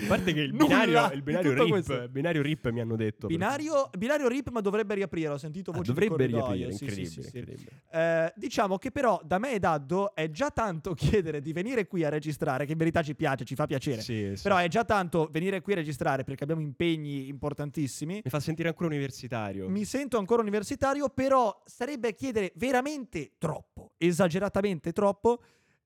parte 0.08 0.32
che 0.32 0.40
il 0.40 0.52
Nulla 0.52 0.80
binario, 0.92 1.16
il 1.16 1.22
binario 1.22 1.52
RIP, 1.54 1.68
questo. 1.68 2.08
binario 2.08 2.42
RIP 2.42 2.70
mi 2.70 2.80
hanno 2.80 2.96
detto. 2.96 3.26
Binario, 3.26 3.90
binario 3.96 4.28
RIP 4.28 4.50
ma 4.50 4.60
dovrebbe 4.60 4.94
riaprire, 4.94 5.28
ho 5.28 5.38
sentito 5.38 5.70
Ah, 5.70 5.76
voci 5.76 5.92
di 5.92 5.98
dovrebbe 5.98 6.26
riaprire, 6.26 6.72
sì, 6.72 6.84
incredibile, 6.84 7.10
sì, 7.10 7.22
sì. 7.22 7.36
incredibile. 7.36 7.70
Eh, 7.90 8.32
diciamo 8.36 8.78
che 8.78 8.90
però 8.90 9.20
da 9.24 9.38
me 9.38 9.52
e 9.52 9.58
Daddo 9.58 10.14
è 10.14 10.30
già 10.30 10.50
tanto 10.50 10.94
chiedere 10.94 11.40
di 11.40 11.52
venire 11.52 11.86
qui 11.86 12.04
a 12.04 12.08
registrare, 12.08 12.64
che 12.66 12.72
in 12.72 12.78
verità 12.78 13.02
ci 13.02 13.14
piace, 13.14 13.44
ci 13.44 13.54
fa 13.54 13.66
piacere. 13.66 14.00
Sì, 14.00 14.32
sì. 14.34 14.42
Però 14.42 14.56
è 14.56 14.68
già 14.68 14.84
tanto 14.84 15.28
venire 15.30 15.60
qui 15.60 15.72
a 15.72 15.76
registrare 15.76 16.24
perché 16.24 16.44
abbiamo 16.44 16.62
impegni 16.62 17.28
importantissimi. 17.28 18.20
Mi 18.24 18.30
fa 18.30 18.40
sentire 18.40 18.68
ancora 18.68 18.88
universitario. 18.88 19.68
Mi 19.68 19.84
sento 19.84 20.18
ancora 20.18 20.42
universitario, 20.42 21.08
però 21.08 21.62
sarebbe 21.64 22.14
chiedere 22.14 22.52
veramente 22.56 23.32
troppo, 23.38 23.92
esageratamente 23.98 24.92
troppo, 24.92 25.42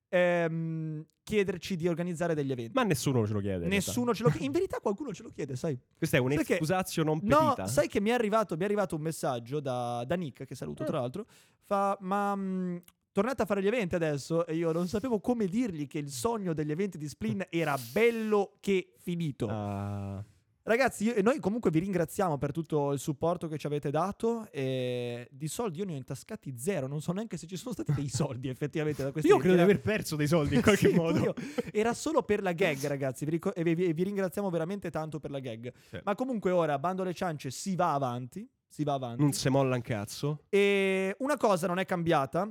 ehm, 0.09 1.05
chiederci 1.23 1.75
di 1.75 1.87
organizzare 1.87 2.33
degli 2.33 2.51
eventi. 2.51 2.71
Ma 2.73 2.83
nessuno 2.83 3.25
ce 3.27 3.33
lo 3.33 3.39
chiede. 3.39 3.63
in. 3.65 3.69
Nessuno 3.69 4.13
ce 4.13 4.23
lo 4.23 4.29
chiede. 4.29 4.45
In 4.45 4.51
verità 4.53 4.79
qualcuno 4.79 5.13
ce 5.13 5.23
lo 5.23 5.29
chiede, 5.29 5.55
sai. 5.55 5.77
Questa 5.97 6.17
è 6.17 6.19
un'escusatio 6.19 7.03
non 7.03 7.19
No, 7.23 7.53
petita. 7.53 7.67
sai 7.67 7.87
che 7.87 7.99
mi 7.99 8.09
è 8.09 8.13
arrivato, 8.13 8.55
mi 8.55 8.61
è 8.61 8.65
arrivato 8.65 8.95
un 8.95 9.01
messaggio 9.01 9.59
da, 9.59 10.03
da 10.05 10.15
Nick, 10.15 10.45
che 10.45 10.55
saluto 10.55 10.83
Eh. 10.83 10.85
tra 10.85 10.99
l'altro, 10.99 11.25
fa, 11.65 11.97
ma 12.01 12.33
mh, 12.35 12.81
tornate 13.11 13.41
a 13.41 13.45
fare 13.45 13.61
gli 13.61 13.67
eventi 13.67 13.95
adesso? 13.95 14.45
E 14.45 14.55
io 14.55 14.71
non 14.71 14.87
sapevo 14.87 15.19
come 15.19 15.47
dirgli 15.47 15.85
che 15.87 15.97
il 15.97 16.09
sogno 16.09 16.53
degli 16.53 16.71
eventi 16.71 16.97
di 16.97 17.07
Splin 17.09 17.45
era 17.51 17.75
bello 17.91 18.53
che 18.61 18.93
finito. 18.99 19.47
Ah, 19.49 20.23
Ragazzi, 20.67 21.05
io- 21.05 21.21
noi 21.21 21.39
comunque 21.39 21.71
vi 21.71 21.79
ringraziamo 21.79 22.37
per 22.37 22.51
tutto 22.51 22.91
il 22.91 22.99
supporto 22.99 23.47
che 23.47 23.57
ci 23.57 23.65
avete 23.67 23.89
dato. 23.89 24.49
E 24.51 25.25
di 25.31 25.47
soldi 25.47 25.79
io 25.79 25.85
ne 25.85 25.93
ho 25.93 25.95
intascati 25.95 26.57
zero. 26.57 26.87
Non 26.87 26.99
so 27.01 27.13
neanche 27.13 27.37
se 27.37 27.47
ci 27.47 27.55
sono 27.55 27.73
stati 27.73 27.93
dei 27.93 28.09
soldi 28.09 28.49
effettivamente 28.49 29.01
da 29.01 29.11
questi 29.13 29.29
io 29.29 29.37
credo 29.37 29.55
di 29.55 29.61
eventi. 29.61 29.79
aver 29.79 29.95
perso 29.95 30.17
dei 30.17 30.27
soldi 30.27 30.55
in 30.55 30.61
qualche 30.63 30.89
Sì, 30.89 30.93
modo. 30.93 31.19
io- 31.19 31.33
Era 31.71 31.93
solo 31.93 32.21
per 32.23 32.41
la 32.41 32.51
gag, 32.51 32.85
ragazzi. 32.85 33.23
Vi, 33.23 33.31
rico- 33.31 33.53
e 33.55 33.63
vi- 33.63 33.93
vi 33.93 34.03
ringraziamo 34.03 34.49
veramente 34.49 34.89
tanto 34.91 35.21
per 35.21 35.31
la 35.31 35.39
gag. 35.39 35.71
Sì. 35.89 35.99
Ma 36.03 36.15
comunque 36.15 36.51
ora, 36.51 36.77
bando 36.77 37.01
alle 37.03 37.13
ciance, 37.13 37.49
si 37.49 37.73
va 37.77 37.93
avanti. 37.93 38.45
Si 38.67 38.83
va 38.83 38.93
avanti. 38.95 39.21
Non 39.21 39.31
si 39.31 39.47
molla 39.47 39.75
un 39.75 39.81
cazzo. 39.81 40.43
E 40.49 41.15
una 41.19 41.37
cosa 41.37 41.67
non 41.67 41.79
è 41.79 41.85
cambiata, 41.85 42.45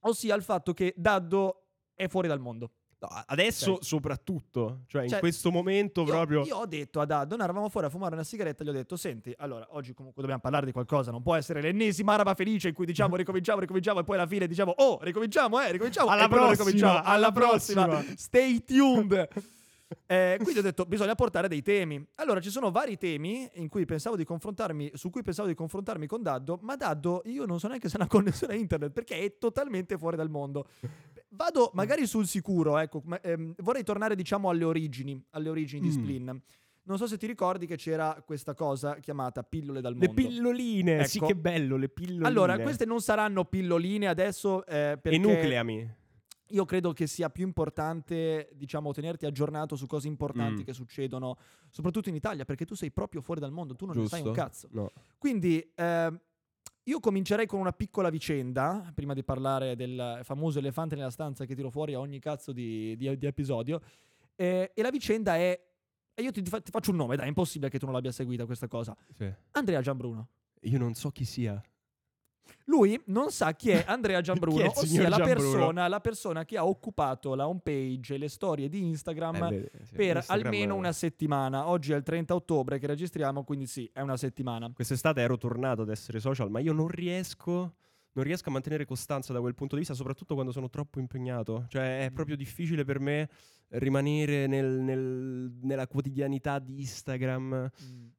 ossia 0.00 0.34
il 0.34 0.42
fatto 0.42 0.72
che 0.72 0.94
Daddo 0.96 1.66
è 1.94 2.08
fuori 2.08 2.28
dal 2.28 2.40
mondo. 2.40 2.70
No, 2.98 3.08
adesso 3.26 3.72
Ok. 3.72 3.84
soprattutto, 3.84 4.80
cioè, 4.86 5.02
in 5.02 5.10
Cioè, 5.10 5.18
questo 5.18 5.50
momento 5.50 6.00
Io, 6.00 6.06
proprio... 6.06 6.44
io 6.44 6.56
ho 6.56 6.66
detto 6.66 7.00
a 7.00 7.04
Daddo, 7.04 7.36
noi 7.36 7.44
eravamo 7.44 7.68
fuori 7.68 7.88
a 7.88 7.90
fumare 7.90 8.14
una 8.14 8.24
sigaretta, 8.24 8.64
gli 8.64 8.70
ho 8.70 8.72
detto, 8.72 8.96
senti, 8.96 9.34
allora, 9.36 9.66
oggi 9.70 9.92
comunque 9.92 10.22
dobbiamo 10.22 10.40
parlare 10.40 10.64
di 10.64 10.72
qualcosa, 10.72 11.10
non 11.10 11.20
può 11.22 11.34
essere 11.34 11.60
l'ennesima 11.60 12.14
araba 12.14 12.34
felice 12.34 12.68
in 12.68 12.74
cui 12.74 12.86
diciamo 12.86 13.14
ricominciamo, 13.16 13.60
ricominciamo 13.60 14.00
e 14.00 14.04
poi 14.04 14.16
alla 14.16 14.26
fine 14.26 14.46
diciamo, 14.46 14.72
oh, 14.78 14.98
ricominciamo, 15.02 15.60
eh, 15.60 15.72
ricominciamo. 15.72 16.08
Alla 16.08 16.26
prossima, 16.26 16.50
ricominciamo. 16.52 17.00
alla 17.04 17.32
prossima. 17.32 17.86
prossima. 17.86 18.14
Stay 18.16 18.64
tuned. 18.64 19.28
Eh, 20.04 20.36
quindi 20.42 20.58
ho 20.58 20.62
detto 20.62 20.84
bisogna 20.84 21.14
portare 21.14 21.46
dei 21.46 21.62
temi. 21.62 22.04
Allora 22.16 22.40
ci 22.40 22.50
sono 22.50 22.72
vari 22.72 22.96
temi 22.96 23.48
in 23.54 23.68
cui 23.68 23.84
pensavo 23.84 24.16
di 24.16 24.24
confrontarmi, 24.24 24.90
su 24.94 25.10
cui 25.10 25.22
pensavo 25.22 25.46
di 25.46 25.54
confrontarmi 25.54 26.08
con 26.08 26.22
Daddo, 26.22 26.58
ma 26.62 26.74
Daddo 26.74 27.22
io 27.26 27.44
non 27.46 27.60
so 27.60 27.68
neanche 27.68 27.88
se 27.88 27.94
ha 27.94 28.00
una 28.00 28.08
connessione 28.10 28.54
a 28.54 28.56
internet 28.56 28.90
perché 28.90 29.20
è 29.20 29.38
totalmente 29.38 29.96
fuori 29.96 30.16
dal 30.16 30.28
mondo. 30.28 30.66
Vado 31.36 31.70
magari 31.74 32.06
sul 32.06 32.26
sicuro, 32.26 32.78
ecco, 32.78 33.02
ma, 33.04 33.20
ehm, 33.20 33.54
vorrei 33.58 33.82
tornare 33.84 34.14
diciamo 34.16 34.48
alle 34.48 34.64
origini, 34.64 35.22
alle 35.30 35.50
origini 35.50 35.82
di 35.82 35.88
Mm. 35.88 35.90
Spleen. 36.02 36.42
Non 36.84 36.96
so 36.98 37.06
se 37.06 37.18
ti 37.18 37.26
ricordi 37.26 37.66
che 37.66 37.76
c'era 37.76 38.22
questa 38.24 38.54
cosa 38.54 38.94
chiamata 39.00 39.42
pillole 39.42 39.80
dal 39.80 39.94
Le 39.96 40.06
mondo. 40.06 40.22
pilloline, 40.22 41.04
sì 41.06 41.18
Ecco. 41.18 41.26
che 41.26 41.34
bello, 41.36 41.76
le 41.76 41.88
pilloline. 41.88 42.26
Allora, 42.26 42.58
queste 42.58 42.84
non 42.86 43.00
saranno 43.00 43.44
pilloline 43.44 44.06
adesso 44.06 44.64
eh, 44.64 44.96
perché 45.02 45.16
Enucleami. 45.16 45.90
io 46.50 46.64
credo 46.64 46.92
che 46.92 47.08
sia 47.08 47.28
più 47.28 47.44
importante, 47.44 48.48
diciamo, 48.54 48.92
tenerti 48.92 49.26
aggiornato 49.26 49.74
su 49.74 49.86
cose 49.86 50.06
importanti 50.06 50.62
Mm. 50.62 50.64
che 50.64 50.72
succedono, 50.72 51.36
soprattutto 51.70 52.08
in 52.08 52.14
Italia, 52.14 52.44
perché 52.44 52.64
tu 52.64 52.74
sei 52.76 52.92
proprio 52.92 53.20
fuori 53.20 53.40
dal 53.40 53.50
mondo, 53.52 53.74
tu 53.74 53.84
non 53.84 53.96
ne 53.96 54.06
sai 54.06 54.20
un 54.20 54.26
Giusto? 54.26 54.40
cazzo. 54.40 54.68
No. 54.70 54.90
Quindi 55.18 55.72
ehm, 55.74 56.20
io 56.88 57.00
comincerei 57.00 57.46
con 57.46 57.58
una 57.60 57.72
piccola 57.72 58.10
vicenda, 58.10 58.90
prima 58.94 59.12
di 59.12 59.24
parlare 59.24 59.74
del 59.74 60.20
famoso 60.22 60.58
elefante 60.60 60.94
nella 60.94 61.10
stanza 61.10 61.44
che 61.44 61.54
tiro 61.56 61.68
fuori 61.70 61.94
a 61.94 61.98
ogni 62.00 62.20
cazzo 62.20 62.52
di, 62.52 62.96
di- 62.96 63.16
di 63.18 63.26
episodio. 63.26 63.80
Eh, 64.36 64.70
e 64.74 64.82
la 64.82 64.90
vicenda 64.90 65.36
è... 65.36 65.60
E 66.14 66.22
io 66.22 66.30
ti, 66.30 66.42
ti 66.42 66.48
fa- 66.48 66.60
ti 66.60 66.70
faccio 66.70 66.92
un 66.92 66.96
nome, 66.96 67.16
dai, 67.16 67.26
è 67.26 67.28
impossibile 67.28 67.70
che 67.70 67.78
tu 67.78 67.84
non 67.86 67.94
l'abbia 67.94 68.12
seguita 68.12 68.46
questa 68.46 68.68
cosa. 68.68 68.96
Sì. 69.14 69.30
Andrea 69.52 69.80
Gianbruno. 69.80 70.28
Io 70.62 70.78
non 70.78 70.94
so 70.94 71.10
chi 71.10 71.24
sia. 71.24 71.60
Lui 72.66 73.00
non 73.06 73.30
sa 73.30 73.52
chi 73.54 73.70
è 73.70 73.84
Andrea 73.86 74.20
Gianbruno, 74.20 74.56
Chi 74.56 74.62
è 74.62 74.66
ossia 74.74 75.08
la 75.08 75.18
persona, 75.20 75.88
la 75.88 76.00
persona 76.00 76.44
che 76.44 76.56
ha 76.56 76.66
occupato 76.66 77.34
la 77.34 77.46
homepage 77.48 78.14
e 78.14 78.18
le 78.18 78.28
storie 78.28 78.68
di 78.68 78.84
Instagram 78.86 79.34
Eh, 79.34 79.38
beh, 79.38 79.70
sì, 79.84 79.94
per 79.94 80.16
Instagram- 80.16 80.44
almeno 80.46 80.74
una 80.74 80.92
settimana. 80.92 81.68
Oggi 81.68 81.92
è 81.92 81.96
il 81.96 82.02
30 82.02 82.34
ottobre 82.34 82.78
che 82.78 82.86
registriamo, 82.86 83.44
quindi 83.44 83.66
sì, 83.66 83.88
è 83.92 84.00
una 84.00 84.16
settimana. 84.16 84.70
Quest'estate 84.72 85.20
ero 85.20 85.36
tornato 85.38 85.82
ad 85.82 85.90
essere 85.90 86.20
social, 86.20 86.50
ma 86.50 86.58
io 86.60 86.72
non 86.72 86.88
riesco. 86.88 87.74
Non 88.16 88.24
riesco 88.24 88.48
a 88.48 88.52
mantenere 88.52 88.86
costanza 88.86 89.34
da 89.34 89.40
quel 89.40 89.54
punto 89.54 89.74
di 89.74 89.80
vista, 89.82 89.92
soprattutto 89.94 90.32
quando 90.32 90.50
sono 90.50 90.70
troppo 90.70 91.00
impegnato. 91.00 91.66
Cioè, 91.68 92.06
è 92.06 92.10
proprio 92.10 92.34
difficile 92.34 92.82
per 92.82 92.98
me 92.98 93.28
rimanere 93.72 94.46
nel- 94.46 94.80
nel- 94.80 95.52
nella 95.60 95.86
quotidianità 95.86 96.58
di 96.58 96.78
Instagram. 96.80 97.52
Eh, 97.54 97.70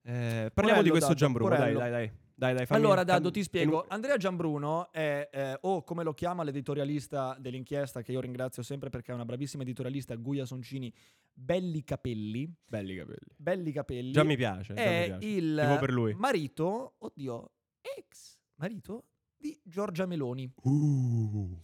parliamo 0.03 0.51
Porello, 0.53 0.81
di 0.83 0.89
questo 0.89 1.07
Daddo, 1.13 1.19
Gianbruno, 1.19 1.49
dai, 1.55 1.73
dai, 1.73 1.89
dai. 1.89 2.11
Dai, 2.37 2.53
dai 2.53 2.67
fammi- 2.67 2.83
allora, 2.83 3.03
Dado, 3.03 3.31
ti 3.31 3.41
spiego. 3.41 3.83
Andrea 3.87 4.15
Gianbruno 4.15 4.91
è, 4.91 5.27
eh, 5.31 5.57
o 5.61 5.83
come 5.83 6.03
lo 6.03 6.13
chiama 6.13 6.43
l'editorialista 6.43 7.35
dell'inchiesta, 7.39 8.03
che 8.03 8.11
io 8.11 8.19
ringrazio 8.19 8.61
sempre 8.61 8.91
perché 8.91 9.11
è 9.11 9.15
una 9.15 9.25
bravissima 9.25 9.63
editorialista, 9.63 10.13
Guia 10.13 10.45
Soncini, 10.45 10.93
Belli 11.33 11.83
Capelli. 11.83 12.53
Belli 12.63 12.95
capelli. 12.95 13.33
Belli 13.35 13.71
Capelli. 13.71 14.11
Già 14.11 14.23
mi 14.23 14.35
piace. 14.35 14.75
già 14.75 14.81
mi 14.81 14.87
è 14.87 15.05
piace. 15.07 15.25
il 15.25 16.15
marito, 16.15 16.93
oddio, 16.99 17.51
ex 17.81 18.37
marito 18.57 19.05
di 19.35 19.59
Giorgia 19.63 20.05
Meloni. 20.05 20.47
Uh. 20.61 21.59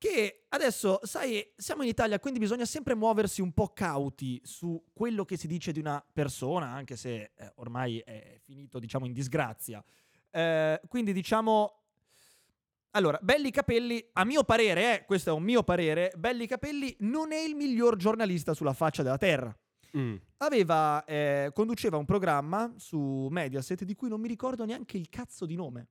Che 0.00 0.46
adesso, 0.48 0.98
sai, 1.02 1.46
siamo 1.54 1.82
in 1.82 1.90
Italia, 1.90 2.18
quindi 2.18 2.38
bisogna 2.38 2.64
sempre 2.64 2.94
muoversi 2.94 3.42
un 3.42 3.52
po' 3.52 3.68
cauti 3.74 4.40
su 4.42 4.82
quello 4.94 5.26
che 5.26 5.36
si 5.36 5.46
dice 5.46 5.72
di 5.72 5.78
una 5.78 6.02
persona, 6.10 6.68
anche 6.68 6.96
se 6.96 7.32
eh, 7.36 7.52
ormai 7.56 7.98
è 7.98 8.40
finito, 8.42 8.78
diciamo, 8.78 9.04
in 9.04 9.12
disgrazia. 9.12 9.84
Eh, 10.30 10.80
quindi, 10.88 11.12
diciamo. 11.12 11.82
Allora, 12.92 13.18
Belli 13.20 13.50
Capelli, 13.50 14.02
a 14.14 14.24
mio 14.24 14.42
parere, 14.42 14.94
eh, 14.94 15.04
questo 15.04 15.28
è 15.28 15.32
un 15.34 15.42
mio 15.42 15.62
parere, 15.62 16.10
Belli 16.16 16.46
Capelli 16.46 16.96
non 17.00 17.32
è 17.32 17.38
il 17.38 17.54
miglior 17.54 17.96
giornalista 17.96 18.54
sulla 18.54 18.72
faccia 18.72 19.02
della 19.02 19.18
terra. 19.18 19.54
Mm. 19.98 20.16
Aveva, 20.38 21.04
eh, 21.04 21.50
conduceva 21.52 21.98
un 21.98 22.06
programma 22.06 22.72
su 22.78 23.28
Mediaset 23.30 23.84
di 23.84 23.94
cui 23.94 24.08
non 24.08 24.18
mi 24.18 24.28
ricordo 24.28 24.64
neanche 24.64 24.96
il 24.96 25.10
cazzo 25.10 25.44
di 25.44 25.56
nome. 25.56 25.88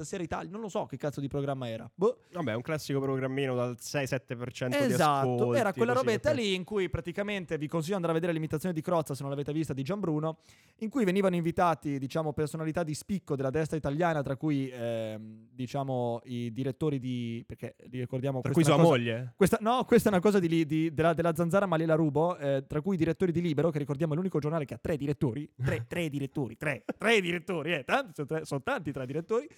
Eh, 0.00 0.04
Stasera 0.04 0.22
Italia, 0.22 0.50
non 0.50 0.60
lo 0.62 0.68
so 0.68 0.86
che 0.86 0.96
cazzo 0.96 1.20
di 1.20 1.28
programma 1.28 1.68
era. 1.68 1.88
Boh. 1.94 2.20
Vabbè, 2.32 2.54
un 2.54 2.62
classico 2.62 3.00
programmino 3.00 3.54
dal 3.54 3.76
6-7% 3.78 4.68
di 4.68 4.76
Esatto, 4.92 5.34
ascolti. 5.34 5.58
era 5.58 5.72
quella 5.74 5.92
robetta 5.92 6.30
lì 6.32 6.54
in 6.54 6.64
cui 6.64 6.88
praticamente 6.88 7.58
vi 7.58 7.68
consiglio 7.68 7.96
di 7.98 8.02
andare 8.02 8.12
a 8.12 8.14
vedere 8.16 8.32
l'imitazione 8.32 8.74
di 8.74 8.80
Crozza 8.80 9.14
se 9.14 9.20
non 9.22 9.30
l'avete 9.30 9.52
vista 9.52 9.74
di 9.74 9.82
Gianbruno, 9.82 10.38
in 10.78 10.88
cui 10.88 11.04
venivano 11.04 11.34
invitati, 11.34 11.98
diciamo, 11.98 12.32
personalità 12.32 12.82
di 12.82 12.94
spicco 12.94 13.36
della 13.36 13.50
destra 13.50 13.76
italiana, 13.76 14.22
tra 14.22 14.36
cui, 14.36 14.70
ehm, 14.70 15.48
diciamo, 15.52 16.22
i 16.24 16.50
direttori 16.52 16.98
di... 16.98 17.44
perché 17.46 17.76
ricordiamo... 17.90 18.40
Tra 18.40 18.52
cui 18.52 18.64
sua 18.64 18.76
cosa- 18.76 18.86
moglie. 18.88 19.34
Questa, 19.36 19.58
no, 19.60 19.84
questa 19.84 20.08
è 20.08 20.12
una 20.12 20.22
cosa 20.22 20.38
di, 20.38 20.64
di- 20.66 20.94
della, 20.94 21.12
della 21.12 21.34
zanzara 21.34 21.66
ma 21.66 21.76
gliela 21.76 21.94
rubo, 21.94 22.38
eh, 22.38 22.64
tra 22.66 22.80
cui 22.80 22.94
i 22.94 22.98
direttori 22.98 23.32
di 23.32 23.42
Libero, 23.42 23.70
che 23.70 23.78
ricordiamo 23.78 24.14
è 24.14 24.16
l'unico 24.16 24.38
giornale 24.38 24.64
che 24.64 24.74
ha 24.74 24.78
tre 24.80 24.96
direttori, 24.96 25.50
tre, 25.62 25.84
tre 25.86 26.08
direttori, 26.08 26.56
tre, 26.56 26.84
tre 26.96 27.20
direttori, 27.20 27.74
eh, 27.74 27.84
tanti, 27.84 28.12
sono, 28.14 28.26
tre- 28.26 28.44
sono 28.46 28.62
tanti 28.62 28.92
tre 28.92 29.04
direttori. 29.04 29.48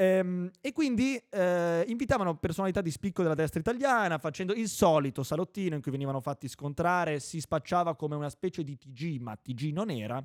Ehm, 0.00 0.50
e 0.62 0.72
quindi 0.72 1.22
eh, 1.28 1.84
invitavano 1.86 2.34
personalità 2.36 2.80
di 2.80 2.90
spicco 2.90 3.20
della 3.20 3.34
destra 3.34 3.60
italiana, 3.60 4.16
facendo 4.16 4.54
il 4.54 4.66
solito 4.66 5.22
salottino 5.22 5.74
in 5.74 5.82
cui 5.82 5.90
venivano 5.90 6.22
fatti 6.22 6.48
scontrare, 6.48 7.20
si 7.20 7.38
spacciava 7.38 7.94
come 7.94 8.14
una 8.14 8.30
specie 8.30 8.64
di 8.64 8.78
TG, 8.78 9.20
ma 9.20 9.36
TG 9.36 9.72
non 9.72 9.90
era. 9.90 10.24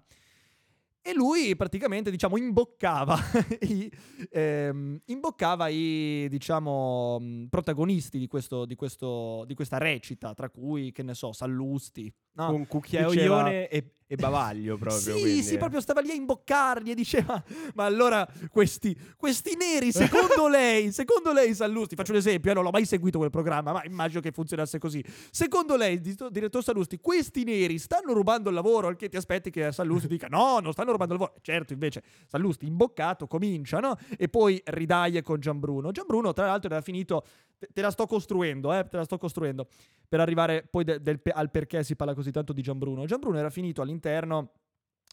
E 1.07 1.13
lui 1.13 1.55
praticamente, 1.55 2.09
diciamo, 2.09 2.35
imboccava 2.35 3.15
i, 3.61 3.91
ehm, 4.31 4.99
imboccava 5.05 5.67
i, 5.67 6.25
diciamo, 6.27 7.19
mh, 7.19 7.45
protagonisti 7.47 8.17
di, 8.17 8.25
questo, 8.25 8.65
di, 8.65 8.73
questo, 8.73 9.43
di 9.45 9.53
questa 9.53 9.77
recita, 9.77 10.33
tra 10.33 10.49
cui, 10.49 10.91
che 10.91 11.03
ne 11.03 11.13
so, 11.13 11.31
Sallusti. 11.31 12.11
no? 12.37 12.47
Con 12.47 12.65
cucchiaione 12.65 13.67
e, 13.69 13.95
e 14.07 14.15
bavaglio 14.15 14.77
proprio. 14.77 14.99
Sì, 14.99 15.11
quindi. 15.11 15.43
sì, 15.43 15.57
proprio 15.57 15.81
stava 15.81 16.01
lì 16.01 16.11
a 16.11 16.13
imboccargli 16.13 16.91
e 16.91 16.95
diceva: 16.95 17.43
Ma 17.73 17.85
allora 17.85 18.27
questi, 18.49 18.97
questi 19.17 19.55
neri, 19.55 19.91
secondo 19.91 20.47
lei, 20.49 20.91
secondo 20.91 21.31
lei, 21.33 21.53
Sallusti, 21.55 21.95
faccio 21.95 22.11
un 22.11 22.17
esempio, 22.17 22.51
eh, 22.51 22.53
non 22.53 22.63
l'ho 22.63 22.71
mai 22.71 22.85
seguito 22.85 23.17
quel 23.17 23.31
programma, 23.31 23.73
ma 23.73 23.83
immagino 23.83 24.21
che 24.21 24.31
funzionasse 24.31 24.77
così. 24.77 25.03
Secondo 25.31 25.75
lei, 25.75 25.99
direttore 25.99 26.63
Sallusti, 26.63 26.99
questi 26.99 27.43
neri 27.43 27.79
stanno 27.79 28.13
rubando 28.13 28.49
il 28.49 28.55
lavoro? 28.55 28.87
Al 28.87 28.95
che 28.95 29.09
ti 29.09 29.17
aspetti 29.17 29.49
che 29.49 29.71
Sallusti 29.71 30.07
dica: 30.07 30.27
No, 30.27 30.59
non 30.59 30.71
stanno 30.71 30.91
rubando 30.95 31.13
il 31.13 31.19
lavoro. 31.19 31.39
Certo, 31.41 31.73
invece, 31.73 32.03
Sallusti 32.27 32.65
imboccato 32.65 33.27
comincia, 33.27 33.79
no? 33.79 33.95
E 34.17 34.27
poi 34.29 34.61
ridaglie 34.65 35.21
con 35.21 35.39
Gianbruno. 35.39 35.91
Gianbruno, 35.91 36.33
tra 36.33 36.45
l'altro, 36.47 36.69
era 36.71 36.81
finito. 36.81 37.23
Te, 37.57 37.67
te 37.71 37.81
la 37.81 37.91
sto 37.91 38.05
costruendo, 38.05 38.73
eh, 38.73 38.85
te 38.87 38.97
la 38.97 39.03
sto 39.03 39.17
costruendo 39.17 39.67
per 40.07 40.19
arrivare 40.19 40.67
poi 40.69 40.83
de- 40.83 41.01
del 41.01 41.21
al 41.33 41.49
perché 41.51 41.83
si 41.83 41.95
parla 41.95 42.13
così 42.13 42.31
tanto 42.31 42.51
di 42.53 42.61
Gianbruno. 42.61 43.05
Gianbruno 43.05 43.37
era 43.37 43.49
finito 43.49 43.81
all'interno, 43.81 44.51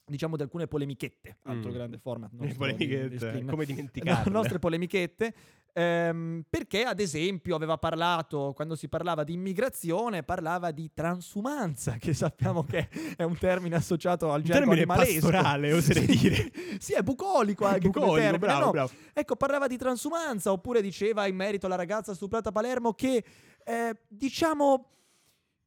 diciamo, 0.05 0.37
di 0.37 0.43
alcune 0.43 0.67
polemichette, 0.67 1.37
altro 1.45 1.71
Mm. 1.71 1.75
grande 1.75 1.99
format. 1.99 2.31
Le 2.33 2.39
di- 2.39 2.47
di 2.53 2.55
polemichette, 2.59 3.17
Spleen. 3.19 3.47
come 3.47 3.65
No, 3.67 3.73
dimenticarle? 3.75 4.31
nostre 4.33 4.59
polemichette. 4.59 5.35
Ehm, 5.73 6.45
perché, 6.49 6.83
ad 6.85 7.01
esempio, 7.01 7.55
aveva 7.57 7.79
parlato, 7.79 8.53
quando 8.55 8.75
si 8.77 8.89
parlava 8.89 9.25
di 9.25 9.33
immigrazione, 9.33 10.23
parlava 10.23 10.71
di 10.71 10.91
transumanza, 10.95 11.93
che 11.99 12.15
sappiamo 12.15 12.65
che 12.65 12.89
è 13.17 13.23
un 13.23 13.37
termine 13.39 13.77
associato 13.77 14.31
al 14.33 14.43
gergo 14.43 14.59
termine 14.71 14.83
animalesco. 14.83 15.31
pastorale, 15.31 15.73
oserei 15.75 16.07
Sì. 16.07 16.19
dire. 16.19 16.53
sì, 16.79 16.93
è 16.95 17.03
bucolico 17.03 17.65
anche 17.67 17.89
Bucolico, 17.89 18.15
termine, 18.17 18.39
bravo, 18.39 18.65
no? 18.67 18.71
bravo. 18.71 18.91
Ecco, 19.13 19.37
parlava 19.37 19.67
di 19.67 19.77
transumanza, 19.77 20.53
oppure 20.53 20.81
diceva 20.83 21.27
in 21.27 21.37
merito 21.37 21.67
alla 21.67 21.77
ragazza 21.77 22.15
stuprata 22.15 22.51
a 22.51 22.53
Palermo 22.53 22.93
che, 22.95 23.25
eh, 23.65 23.97
diciamo, 24.09 24.87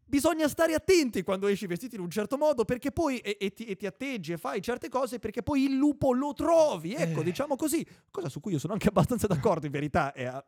bisogna 0.06 0.48
stare 0.48 0.74
attenti 0.74 1.24
quando 1.24 1.48
esci 1.48 1.68
vestiti 1.68 1.96
in 1.96 2.02
un 2.02 2.10
certo 2.10 2.38
modo 2.38 2.64
perché 2.66 2.92
poi 2.92 3.18
e, 3.20 3.38
e 3.40 3.54
ti, 3.54 3.66
e 3.66 3.76
ti 3.76 3.86
atteggi 3.86 4.34
e 4.34 4.38
fai 4.38 4.62
certe 4.62 4.88
cose 4.90 5.20
perché 5.20 5.42
poi 5.44 5.64
il 5.66 5.76
lupo 5.76 6.14
lo 6.14 6.34
trovi, 6.34 6.94
ecco, 6.94 7.22
Eh. 7.22 7.24
diciamo 7.24 7.56
così, 7.56 7.86
cosa 8.12 8.30
su 8.30 8.40
cui 8.40 8.54
io 8.54 8.60
sono 8.60 8.74
anche 8.74 8.88
abbastanza 8.90 9.28
d'accordo 9.28 9.66
in 9.66 9.72
verità. 9.72 10.14
ah, 10.14 10.44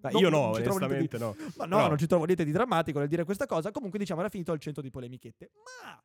Ma 0.00 0.10
io 0.10 0.28
no, 0.30 0.50
niente 0.50 0.62
di- 0.62 0.68
onestamente 0.68 1.18
no. 1.18 1.36
ma 1.56 1.64
no, 1.66 1.76
Però- 1.76 1.88
non 1.88 1.98
ci 1.98 2.06
trovo 2.06 2.24
niente 2.24 2.44
di 2.44 2.50
drammatico 2.52 2.98
nel 2.98 3.08
dire 3.08 3.24
questa 3.24 3.46
cosa. 3.46 3.70
Comunque, 3.70 3.98
diciamo, 4.00 4.20
era 4.20 4.28
finito 4.28 4.50
al 4.50 4.58
centro 4.58 4.82
di 4.82 4.90
polemichette. 4.90 5.50
Ma. 5.84 6.02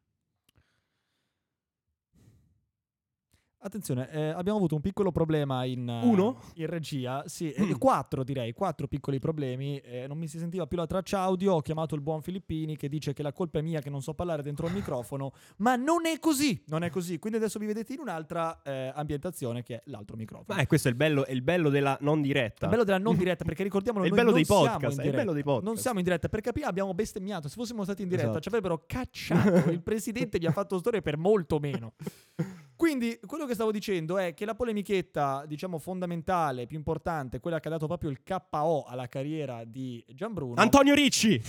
Attenzione, 3.60 4.08
eh, 4.12 4.22
abbiamo 4.30 4.60
avuto 4.60 4.76
un 4.76 4.82
piccolo 4.82 5.12
problema 5.12 5.64
in, 5.66 5.90
eh, 5.90 6.06
Uno? 6.06 6.42
in 6.56 6.68
regia. 6.68 7.24
Sì, 7.26 7.52
eh, 7.52 7.64
Mm. 7.66 7.72
quattro 7.80 8.24
direi, 8.24 8.54
quattro 8.54 8.88
piccoli 8.88 9.18
problemi. 9.20 9.80
eh, 9.80 10.06
non 10.08 10.18
mi 10.20 10.28
si 10.28 10.38
sentiva 10.38 10.68
più 10.68 10.78
la 10.78 10.86
traccia 10.86 11.22
audio. 11.22 11.54
Ho 11.56 11.62
chiamato 11.62 11.96
il 11.96 12.02
buon 12.02 12.22
Filippini 12.22 12.78
che 12.78 12.88
dice 12.88 13.14
che 13.14 13.24
la 13.24 13.34
colpa 13.34 13.58
è 13.58 13.62
mia 13.64 13.82
che 13.82 13.90
non 13.90 14.02
so 14.04 14.14
parlare 14.14 14.44
dentro 14.44 14.68
il 14.68 14.74
microfono. 14.74 15.32
Ma 15.58 15.76
non 15.76 16.06
è 16.06 16.20
così, 16.20 16.62
non 16.68 16.84
è 16.84 16.92
così. 16.92 17.18
Quindi 17.18 17.40
adesso 17.40 17.58
vi 17.58 17.66
vedete 17.66 17.94
in 17.94 18.00
un'altra 18.00 18.62
eh, 18.62 18.92
ambientazione 18.94 19.64
che 19.64 19.78
è 19.78 19.82
l'altro 19.86 20.16
microfono. 20.16 20.56
Ma 20.56 20.62
eh, 20.62 20.68
questo 20.68 20.88
è 20.88 20.92
il 20.92 20.98
bello, 20.98 21.26
è 21.26 21.32
il 21.32 21.42
bello 21.42 21.70
della 21.70 21.98
non 22.02 22.22
diretta. 22.22 22.66
Il 22.66 22.72
bello 22.72 22.84
della 22.84 23.00
non 23.00 23.16
diretta, 23.18 23.44
perché 23.44 23.64
ricordiamolo, 23.64 24.04
È 24.06 24.08
il 24.08 24.14
noi 24.14 24.24
bello 24.24 24.36
non 24.36 24.44
dei 24.44 24.46
siamo 24.56 24.70
podcast, 24.70 24.98
in 25.00 25.04
è 25.04 25.08
il 25.08 25.16
bello 25.16 25.34
dei 25.34 25.44
podcast. 25.44 25.66
Non 25.66 25.78
siamo 25.78 25.98
in 25.98 26.04
diretta 26.06 26.30
perché 26.30 26.52
prima 26.52 26.68
abbiamo 26.68 26.94
bestemmiato. 26.94 27.48
Se 27.50 27.56
fossimo 27.56 27.84
stati 27.84 28.04
in 28.04 28.08
diretta 28.08 28.28
Esatto. 28.30 28.42
ci 28.44 28.48
avrebbero 28.50 28.84
cacciato. 28.86 29.72
Il 29.72 29.82
presidente 29.82 30.38
gli 30.38 30.46
ha 30.46 30.52
fatto 30.52 30.78
storie 30.78 31.02
per 31.02 31.18
molto 31.18 31.58
meno. 31.60 31.94
Quindi 32.78 33.20
quello 33.26 33.46
che 33.48 33.56
stavo 33.56 33.72
dicendo 33.72 34.20
è 34.20 34.36
che 34.36 34.46
la 34.46 34.54
polemichetta, 34.54 35.44
diciamo, 35.48 35.80
fondamentale, 35.80 36.68
più 36.68 36.78
importante, 36.78 37.40
quella 37.40 37.60
che 37.60 37.68
ha 37.68 37.72
dato 37.72 37.88
proprio 37.88 38.12
il 38.12 38.22
KO 38.24 38.84
alla 38.84 39.08
carriera 39.08 39.64
di 39.66 40.02
Gianbruno. 40.14 40.62
Antonio 40.62 40.94
Ricci! 40.94 41.42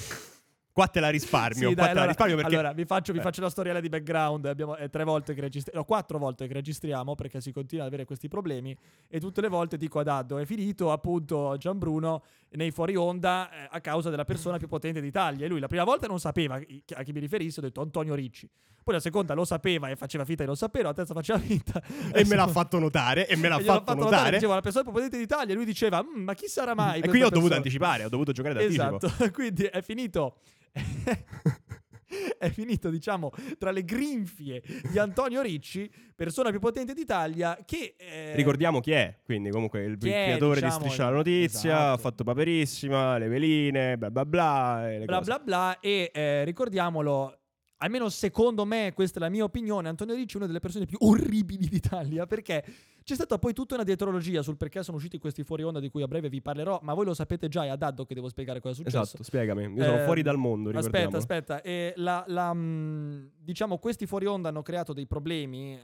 qua 0.79 0.87
te 0.87 1.01
la 1.01 1.09
risparmio. 1.11 1.71
Sì, 1.71 1.75
dai, 1.75 1.75
te 1.75 1.81
la 1.83 1.89
allora, 1.91 2.07
risparmio 2.07 2.37
perché. 2.37 2.55
allora, 2.55 2.73
vi 2.73 2.85
faccio, 2.85 3.13
vi 3.13 3.19
Eh. 3.19 3.23
faccio 3.23 3.41
la 3.41 3.51
storiella 3.51 3.81
di 3.81 3.89
background. 3.89 4.47
Abbiamo 4.47 4.77
è 4.77 4.89
tre 4.89 5.03
volte 5.05 5.35
che 5.35 5.41
registriamo, 5.41 5.81
no, 5.81 5.85
quattro 5.85 6.19
volte 6.19 6.47
che 6.47 6.53
registriamo 6.53 7.15
perché 7.17 7.41
si 7.41 7.51
continua 7.53 7.83
ad 7.85 7.89
avere 7.91 8.07
questi 8.07 8.29
problemi. 8.29 8.75
E 9.09 9.19
tutte 9.21 9.41
le 9.41 9.49
volte 9.49 9.77
dico 9.77 9.99
ad 9.99 10.07
Addo: 10.09 10.39
è 10.39 10.45
finito 10.47 10.93
appunto 10.93 11.57
Gianbruno 11.59 12.23
nei 12.51 12.71
fuori 12.71 12.95
onda 12.95 13.51
eh, 13.51 13.69
a 13.71 13.81
causa 13.81 14.09
della 14.09 14.25
persona 14.25 14.57
più 14.57 14.69
potente 14.69 15.01
d'Italia. 15.01 15.45
E 15.45 15.49
lui 15.49 15.59
la 15.61 15.67
prima 15.67 15.85
volta 15.85 16.07
non 16.07 16.21
sapeva 16.21 16.55
a 16.55 17.03
chi 17.03 17.13
mi 17.13 17.19
riferissi, 17.21 17.59
ho 17.59 17.63
detto 17.63 17.81
Antonio 17.83 18.15
Ricci. 18.15 18.49
Poi 18.89 18.97
la 18.97 19.03
seconda 19.03 19.35
lo 19.35 19.45
sapeva 19.45 19.91
e 19.91 19.97
faceva 19.97 20.25
finta 20.25 20.45
di 20.45 20.49
non 20.49 20.57
sapere, 20.57 20.85
la 20.85 20.95
terza 20.95 21.13
faceva 21.13 21.39
finta. 21.39 21.83
E 22.11 22.25
me 22.25 22.37
l'ha 22.37 22.47
fatto 22.47 22.79
notare. 22.79 23.29
E 23.29 23.37
me 23.37 23.49
l'ha 23.49 23.59
E 23.59 23.63
gliel'ho 23.63 23.75
fatto, 23.85 23.93
notare. 23.93 24.37
Dicevo 24.37 24.55
la 24.55 24.63
persona 24.63 24.85
più 24.85 24.93
potente 24.93 25.19
d'Italia. 25.19 25.53
E 25.53 25.57
lui 25.57 25.67
diceva: 25.67 26.03
"Mm, 26.03 26.23
Ma 26.23 26.33
chi 26.33 26.47
sarà 26.47 26.75
mai? 26.75 27.01
e 27.01 27.09
qui 27.09 27.19
ho 27.19 27.29
dovuto 27.29 27.33
persona?" 27.33 27.57
anticipare, 27.57 28.05
ho 28.05 28.09
dovuto 28.09 28.33
giocare 28.33 28.55
d'anticipo. 28.55 28.97
Esatto, 28.97 29.29
quindi 29.31 29.65
è 29.65 29.83
finito. 29.83 30.39
è 32.39 32.49
finito, 32.49 32.89
diciamo, 32.89 33.31
tra 33.59 33.71
le 33.71 33.85
grinfie 33.85 34.63
di 34.91 34.99
Antonio 34.99 35.43
Ricci, 35.43 35.91
persona 36.17 36.49
più 36.49 36.59
potente 36.59 36.95
d'Italia, 36.95 37.59
che... 37.67 37.95
eh, 37.99 38.33
Ricordiamo 38.35 38.81
chi 38.81 38.93
è, 38.93 39.19
quindi 39.23 39.51
comunque 39.51 39.85
il, 39.85 39.99
creatore 39.99 40.61
diciamo, 40.61 40.79
di 40.79 40.85
Striscia 40.85 41.05
la 41.11 41.17
Notizia, 41.17 41.71
esatto. 41.75 41.93
ha 41.93 41.97
fatto 41.99 42.25
Paperissima, 42.25 43.19
Le 43.19 43.29
Veline, 43.29 43.99
bla 43.99 44.11
bla 44.11 44.25
bla. 44.25 44.91
E 44.91 45.05
bla 45.05 45.21
bla 45.21 45.39
bla, 45.39 45.79
e 45.81 46.11
eh, 46.15 46.45
ricordiamolo, 46.45 47.38
almeno 47.79 48.09
secondo 48.09 48.65
me, 48.65 48.93
questa 48.95 49.19
è 49.19 49.23
la 49.23 49.29
mia 49.29 49.45
opinione, 49.45 49.89
Antonio 49.89 50.15
Ricci 50.15 50.35
è 50.35 50.37
una 50.39 50.47
delle 50.47 50.61
persone 50.61 50.85
più 50.87 50.99
orribili 51.01 51.67
d'Italia, 51.67 52.27
perché 52.27 52.65
c'è 53.03 53.15
stata 53.15 53.39
poi 53.39 53.55
tutta 53.55 53.75
una 53.75 53.85
dietrologia 53.85 54.43
sul 54.43 54.57
perché 54.57 54.83
sono 54.83 54.99
usciti 54.99 55.19
questi 55.19 55.43
fuori 55.43 55.63
onda 55.63 55.81
di 55.81 55.89
cui 55.89 56.03
a 56.03 56.07
breve 56.09 56.29
vi 56.29 56.43
parlerò, 56.43 56.81
ma 56.83 56.93
voi 56.93 57.07
lo 57.07 57.15
sapete 57.15 57.49
già, 57.49 57.65
è 57.65 57.69
ad 57.69 57.83
Addo 57.83 58.05
che 58.05 58.15
devo 58.15 58.29
spiegare 58.29 58.61
cosa 58.61 58.75
è 58.75 58.77
successo. 58.77 59.03
Esatto, 59.03 59.23
spiegami. 59.23 59.63
Io 59.63 59.83
sono 59.85 60.01
Eh, 60.01 60.05
fuori 60.05 60.23
dal 60.23 60.37
mondo. 60.37 60.71
Aspetta, 60.71 61.17
aspetta. 61.17 61.63
E 61.63 61.95
la, 61.97 62.25
la, 62.29 62.53
mh, 62.53 63.31
diciamo, 63.39 63.79
questi 63.79 64.07
fuori 64.07 64.27
onda 64.27 64.51
hanno 64.51 64.63
creato 64.63 64.93
dei 64.93 65.07
problemi 65.07 65.75
eh, 65.75 65.81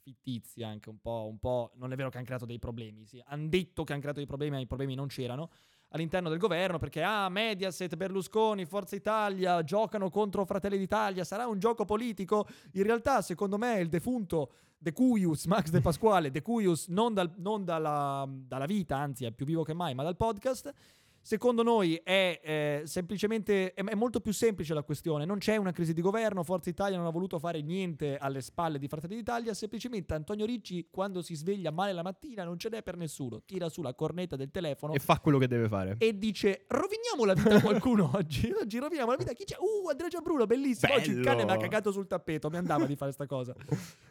fittizi 0.00 0.62
anche 0.62 0.88
un 0.88 0.98
po', 1.00 1.26
un 1.28 1.38
po'. 1.38 1.72
Non 1.74 1.92
è 1.92 1.96
vero 1.96 2.08
che 2.08 2.16
hanno 2.16 2.24
creato 2.26 2.46
dei 2.46 2.58
problemi. 2.58 3.04
Sì. 3.04 3.22
Hanno 3.26 3.48
detto 3.48 3.84
che 3.84 3.92
hanno 3.92 4.00
creato 4.00 4.18
dei 4.20 4.26
problemi, 4.28 4.54
ma 4.54 4.60
i 4.60 4.66
problemi 4.66 4.94
non 4.94 5.08
c'erano. 5.08 5.50
All'interno 5.90 6.28
del 6.28 6.38
governo, 6.38 6.78
perché 6.78 7.02
ah, 7.02 7.28
Mediaset, 7.30 7.96
Berlusconi, 7.96 8.66
Forza 8.66 8.94
Italia 8.94 9.62
giocano 9.64 10.10
contro 10.10 10.44
Fratelli 10.44 10.76
d'Italia. 10.76 11.24
Sarà 11.24 11.46
un 11.46 11.58
gioco 11.58 11.84
politico? 11.84 12.46
In 12.72 12.82
realtà, 12.82 13.22
secondo 13.22 13.56
me, 13.56 13.80
il 13.80 13.88
defunto 13.88 14.52
De 14.76 14.92
Cuius, 14.92 15.46
Max 15.46 15.70
De 15.70 15.80
Pasquale, 15.80 16.30
De 16.30 16.42
Cuius, 16.42 16.88
non, 16.88 17.14
dal- 17.14 17.32
non 17.36 17.64
dalla, 17.64 18.28
dalla 18.28 18.66
vita, 18.66 18.96
anzi 18.96 19.24
è 19.24 19.32
più 19.32 19.46
vivo 19.46 19.62
che 19.62 19.72
mai, 19.72 19.94
ma 19.94 20.02
dal 20.02 20.16
podcast. 20.16 20.72
Secondo 21.20 21.62
noi 21.62 22.00
è 22.02 22.40
eh, 22.42 22.82
semplicemente 22.86 23.74
è, 23.74 23.84
è 23.84 23.94
molto 23.94 24.20
più 24.20 24.32
semplice 24.32 24.72
la 24.72 24.82
questione. 24.82 25.26
Non 25.26 25.38
c'è 25.38 25.56
una 25.56 25.72
crisi 25.72 25.92
di 25.92 26.00
governo. 26.00 26.42
Forza 26.42 26.70
Italia 26.70 26.96
non 26.96 27.06
ha 27.06 27.10
voluto 27.10 27.38
fare 27.38 27.60
niente 27.60 28.16
alle 28.16 28.40
spalle 28.40 28.78
di 28.78 28.88
Fratelli 28.88 29.16
d'Italia. 29.16 29.52
Semplicemente 29.52 30.14
Antonio 30.14 30.46
Ricci, 30.46 30.88
quando 30.90 31.20
si 31.20 31.34
sveglia 31.34 31.70
male 31.70 31.92
la 31.92 32.02
mattina, 32.02 32.44
non 32.44 32.58
ce 32.58 32.70
n'è 32.70 32.82
per 32.82 32.96
nessuno. 32.96 33.42
Tira 33.44 33.68
su 33.68 33.82
la 33.82 33.92
cornetta 33.94 34.36
del 34.36 34.50
telefono 34.50 34.94
E 34.94 34.98
fa 35.00 35.20
quello 35.20 35.36
che 35.38 35.48
deve 35.48 35.68
fare. 35.68 35.96
e 35.98 36.16
dice: 36.16 36.64
Roviniamo 36.66 37.24
la 37.26 37.34
vita 37.34 37.56
a 37.56 37.60
qualcuno 37.60 38.10
oggi. 38.16 38.50
Oggi 38.58 38.78
roviniamo 38.78 39.10
la 39.10 39.16
vita 39.18 39.32
a 39.32 39.34
chi 39.34 39.44
c'è. 39.44 39.56
Uh, 39.58 39.88
Andrea 39.90 40.08
Gianbruno, 40.08 40.46
bellissimo. 40.46 40.94
Oggi 40.94 41.10
il 41.10 41.16
Bello. 41.16 41.26
cane 41.26 41.44
mi 41.44 41.50
ha 41.50 41.56
cagato 41.58 41.92
sul 41.92 42.06
tappeto. 42.06 42.48
Mi 42.48 42.56
andava 42.56 42.86
di 42.86 42.96
fare 42.96 43.12
sta 43.12 43.26
cosa. 43.26 43.54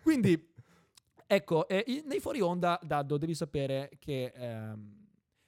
Quindi, 0.04 0.54
ecco, 1.26 1.68
eh, 1.68 2.04
nei 2.06 2.20
fuori 2.20 2.42
onda, 2.42 2.80
Daddo, 2.84 3.18
devi 3.18 3.34
sapere 3.34 3.90
che 3.98 4.32
ehm, 4.36 5.06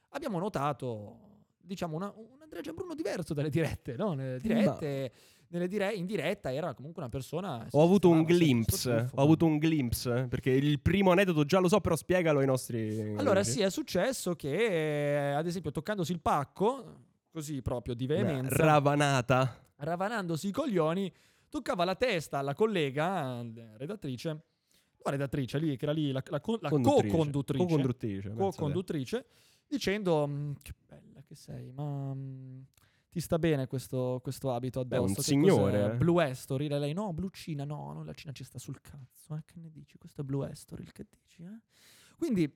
abbiamo 0.10 0.40
notato, 0.40 1.28
diciamo, 1.70 1.96
una- 1.96 2.12
un 2.16 2.42
Andrea 2.42 2.62
Gianbruno 2.62 2.96
diverso 2.96 3.34
dalle 3.36 3.50
dirette, 3.50 3.96
no? 3.96 4.14
Nelle 4.14 4.40
dirette. 4.40 5.12
Nelle 5.52 5.68
dire- 5.68 5.94
in 5.94 6.06
diretta 6.06 6.54
era 6.54 6.74
comunque 6.76 7.02
una 7.02 7.12
persona. 7.12 7.68
Ho 7.72 7.82
avuto 7.84 8.10
un 8.10 8.22
glimpse, 8.24 9.10
ho 9.14 9.22
avuto 9.22 9.46
un 9.46 9.58
glimpse, 9.58 10.28
perché 10.30 10.52
il 10.52 10.80
primo 10.80 11.12
aneddoto 11.12 11.44
già 11.44 11.60
lo 11.60 11.68
so, 11.68 11.80
però 11.82 11.96
spiegalo 11.96 12.40
ai 12.40 12.46
nostri... 12.46 13.16
Allora, 13.16 13.40
amici. 13.40 13.52
sì, 13.54 13.62
è 13.62 13.70
successo 13.72 14.36
che, 14.36 15.34
ad 15.36 15.48
esempio, 15.48 15.72
toccandosi 15.72 16.12
il 16.12 16.20
pacco, 16.22 16.98
così 17.32 17.62
proprio 17.64 17.96
di 17.96 18.06
veemenza, 18.06 18.64
ravanata. 18.64 19.60
ravanandosi 19.78 20.50
i 20.50 20.52
coglioni, 20.52 21.12
toccava 21.50 21.84
la 21.84 21.96
testa 21.96 22.38
alla 22.38 22.54
collega, 22.54 23.42
eh, 23.42 23.72
redattrice, 23.78 24.30
no, 24.30 24.44
redattrice 25.10 25.58
lì, 25.58 25.76
che 25.78 25.86
era 25.86 25.94
lì 25.94 26.12
la, 26.12 26.22
la 26.28 26.42
la 26.62 26.70
Conduttrice. 26.70 27.08
co-conduttrice, 27.10 27.64
Co-conduttrice, 27.66 28.34
co-conduttrice, 28.36 29.26
dicendo, 29.68 30.28
"Mm, 30.28 30.52
che 30.62 30.74
bella 30.88 31.02
che 31.30 31.36
sei, 31.36 31.72
ma 31.72 32.12
mm, 32.16 32.62
ti 33.12 33.20
sta 33.20 33.38
bene 33.38 33.68
questo, 33.68 34.20
questo 34.24 34.52
abito 34.52 34.84
Beh, 34.84 34.96
addosso? 34.96 35.10
un 35.10 35.16
Che 35.16 35.22
signore, 35.22 35.80
cos'è? 35.82 35.94
eh. 35.94 35.98
Blue 35.98 36.28
Estory, 36.28 36.66
E 36.66 36.80
lei, 36.80 36.94
no, 36.94 37.14
Blue 37.14 37.30
Cina, 37.32 37.66
no, 37.66 37.94
no, 37.94 38.04
la 38.04 38.14
Cina 38.14 38.34
ci 38.34 38.44
sta 38.44 38.58
sul 38.58 38.82
cazzo, 38.82 39.36
eh, 39.36 39.44
che 39.46 39.60
ne 39.60 39.70
dici? 39.70 39.98
Questo 40.00 40.22
è 40.22 40.24
Blue 40.24 40.50
Estory, 40.50 40.86
che 40.92 41.06
dici, 41.08 41.44
eh? 41.44 41.60
Quindi, 42.18 42.52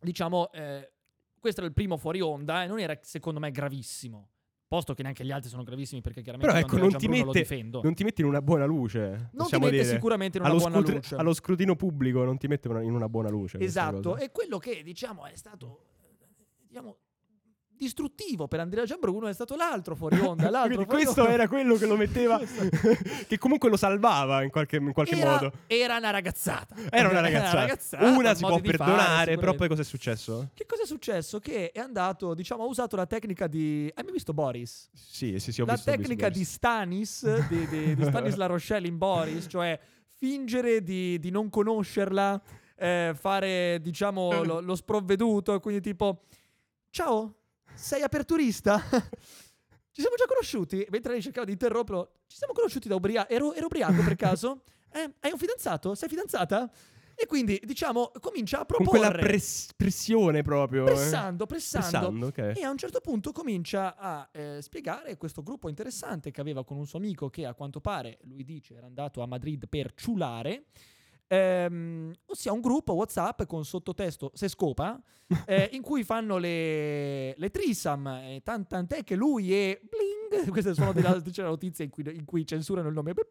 diciamo, 0.00 0.50
eh, 0.50 0.92
questo 1.38 1.60
era 1.60 1.68
il 1.68 1.74
primo 1.74 1.96
fuori 1.96 2.20
onda 2.20 2.64
e 2.64 2.66
non 2.66 2.80
era, 2.80 2.98
secondo 3.02 3.38
me, 3.38 3.52
gravissimo. 3.52 4.30
Posto 4.68 4.94
che 4.94 5.02
neanche 5.02 5.24
gli 5.24 5.30
altri 5.30 5.48
sono 5.48 5.62
gravissimi 5.62 6.00
perché 6.00 6.22
chiaramente 6.22 6.52
Però 6.52 6.66
ecco, 6.66 6.76
non 6.76 6.98
ti, 6.98 7.06
mette, 7.06 7.46
non 7.82 7.94
ti 7.94 8.02
metti 8.02 8.20
in 8.22 8.26
una 8.26 8.42
buona 8.42 8.64
luce. 8.64 9.30
Non 9.34 9.46
ti 9.46 9.56
mette 9.60 9.70
dire. 9.70 9.84
sicuramente 9.84 10.38
in 10.38 10.42
una 10.42 10.52
allo, 10.52 10.60
buona 10.60 10.74
scrutri- 10.78 10.94
luce. 10.96 11.14
allo 11.14 11.32
scrutino 11.34 11.76
pubblico 11.76 12.24
non 12.24 12.36
ti 12.36 12.48
mette 12.48 12.66
una- 12.66 12.82
in 12.82 12.92
una 12.92 13.08
buona 13.08 13.28
luce. 13.28 13.58
Esatto, 13.60 14.16
e 14.16 14.32
quello 14.32 14.58
che 14.58 14.82
diciamo 14.82 15.24
è 15.26 15.36
stato 15.36 15.84
eh, 16.02 16.16
diciamo, 16.66 16.96
distruttivo 17.76 18.48
per 18.48 18.60
Andrea 18.60 18.84
Gianbruno 18.84 19.26
è 19.26 19.32
stato 19.32 19.54
l'altro 19.54 19.94
fuori 19.94 20.18
onda. 20.18 20.48
L'altro 20.50 20.76
Quindi 20.76 20.84
fuori 20.84 21.02
questo 21.04 21.22
onda. 21.22 21.34
era 21.34 21.48
quello 21.48 21.76
che 21.76 21.86
lo 21.86 21.96
metteva, 21.96 22.40
che 23.26 23.38
comunque 23.38 23.68
lo 23.68 23.76
salvava 23.76 24.42
in 24.42 24.50
qualche, 24.50 24.76
in 24.76 24.92
qualche 24.92 25.16
era, 25.16 25.30
modo. 25.30 25.52
era 25.66 25.96
una 25.96 26.10
ragazzata. 26.10 26.74
Era 26.90 27.08
una 27.08 27.20
ragazzata. 27.20 28.06
Una 28.06 28.34
si 28.34 28.44
può 28.44 28.58
di 28.60 28.70
fare, 28.70 28.76
perdonare, 28.76 29.36
però 29.36 29.54
poi 29.54 29.68
cosa 29.68 29.82
è 29.82 29.84
successo? 29.84 30.50
Che 30.54 30.66
cosa 30.66 30.82
è 30.82 30.86
successo? 30.86 31.38
Che 31.38 31.70
è 31.72 31.78
andato, 31.80 32.34
diciamo, 32.34 32.62
ha 32.62 32.66
usato 32.66 32.96
la 32.96 33.06
tecnica 33.06 33.46
di... 33.46 33.90
Hai 33.94 34.04
mai 34.04 34.12
visto 34.12 34.32
Boris? 34.32 34.88
Sì, 34.92 35.38
sì, 35.38 35.52
sì, 35.52 35.60
ho 35.60 35.66
la 35.66 35.74
visto. 35.74 35.90
visto 35.90 36.02
tecnica 36.02 36.28
Boris. 36.28 36.38
di 36.38 36.44
Stanis, 36.44 37.46
di, 37.48 37.68
di, 37.68 37.94
di 37.94 38.04
Stanis 38.04 38.34
La 38.36 38.46
Rochelle 38.46 38.86
in 38.86 38.98
Boris, 38.98 39.46
cioè 39.48 39.78
fingere 40.16 40.82
di, 40.82 41.18
di 41.18 41.30
non 41.30 41.50
conoscerla, 41.50 42.40
eh, 42.76 43.12
fare, 43.14 43.80
diciamo, 43.80 44.42
lo, 44.44 44.60
lo 44.60 44.74
sprovveduto, 44.74 45.58
quindi 45.60 45.80
tipo, 45.80 46.24
ciao, 46.90 47.34
sei 47.76 48.02
aperturista? 48.02 48.80
Ci 49.96 50.02
siamo 50.02 50.16
già 50.16 50.26
conosciuti? 50.26 50.86
Mentre 50.90 51.12
lei 51.12 51.22
cercava 51.22 51.46
di 51.46 51.52
interromperlo, 51.52 52.10
ci 52.26 52.36
siamo 52.36 52.52
conosciuti 52.52 52.86
da 52.86 52.96
ubriaco. 52.96 53.32
Ero, 53.32 53.54
ero 53.54 53.66
ubriaco 53.66 54.02
per 54.02 54.16
caso? 54.16 54.62
Eh, 54.96 55.12
hai 55.20 55.30
un 55.32 55.36
fidanzato? 55.36 55.94
Sei 55.94 56.08
fidanzata? 56.08 56.70
E 57.14 57.26
quindi, 57.26 57.60
diciamo, 57.62 58.12
comincia 58.18 58.60
a 58.60 58.64
Con 58.64 58.76
proporre. 58.76 58.98
quella 58.98 59.10
press- 59.12 59.68
pressione 59.76 60.40
proprio. 60.40 60.84
eh. 60.84 60.86
pressando, 60.86 61.44
pressando. 61.44 61.88
Pressando, 61.98 62.26
ok. 62.28 62.52
E 62.56 62.62
a 62.62 62.70
un 62.70 62.78
certo 62.78 63.00
punto 63.00 63.30
comincia 63.32 63.94
a 63.96 64.26
eh, 64.32 64.62
spiegare 64.62 65.18
questo 65.18 65.42
gruppo 65.42 65.68
interessante 65.68 66.30
che 66.30 66.40
aveva 66.40 66.64
con 66.64 66.78
un 66.78 66.86
suo 66.86 66.98
amico 66.98 67.28
che 67.28 67.44
a 67.44 67.52
quanto 67.52 67.80
pare, 67.82 68.18
lui 68.22 68.42
dice, 68.42 68.74
era 68.74 68.86
andato 68.86 69.20
a 69.20 69.26
Madrid 69.26 69.68
per 69.68 69.92
ciulare. 69.94 70.64
Ehm, 71.28 72.12
ossia 72.26 72.52
un 72.52 72.60
gruppo 72.60 72.92
WhatsApp 72.92 73.42
con 73.46 73.64
sottotesto 73.64 74.30
se 74.32 74.46
scopa 74.46 75.00
eh, 75.44 75.70
in 75.72 75.82
cui 75.82 76.04
fanno 76.04 76.38
le, 76.38 77.34
le 77.36 77.50
trisam 77.50 78.06
e 78.06 78.42
tan- 78.44 78.64
tant'è 78.64 79.02
che 79.02 79.16
lui 79.16 79.52
e 79.52 79.80
bling 79.82 80.46
queste 80.50 80.72
sono 80.72 80.92
delle 80.92 81.20
c'è 81.22 81.42
la 81.42 81.48
notizia 81.48 81.84
in 81.84 81.90
cui, 81.90 82.04
in 82.14 82.24
cui 82.24 82.46
censurano 82.46 82.86
il 82.86 82.94
nome 82.94 83.12
bling 83.12 83.24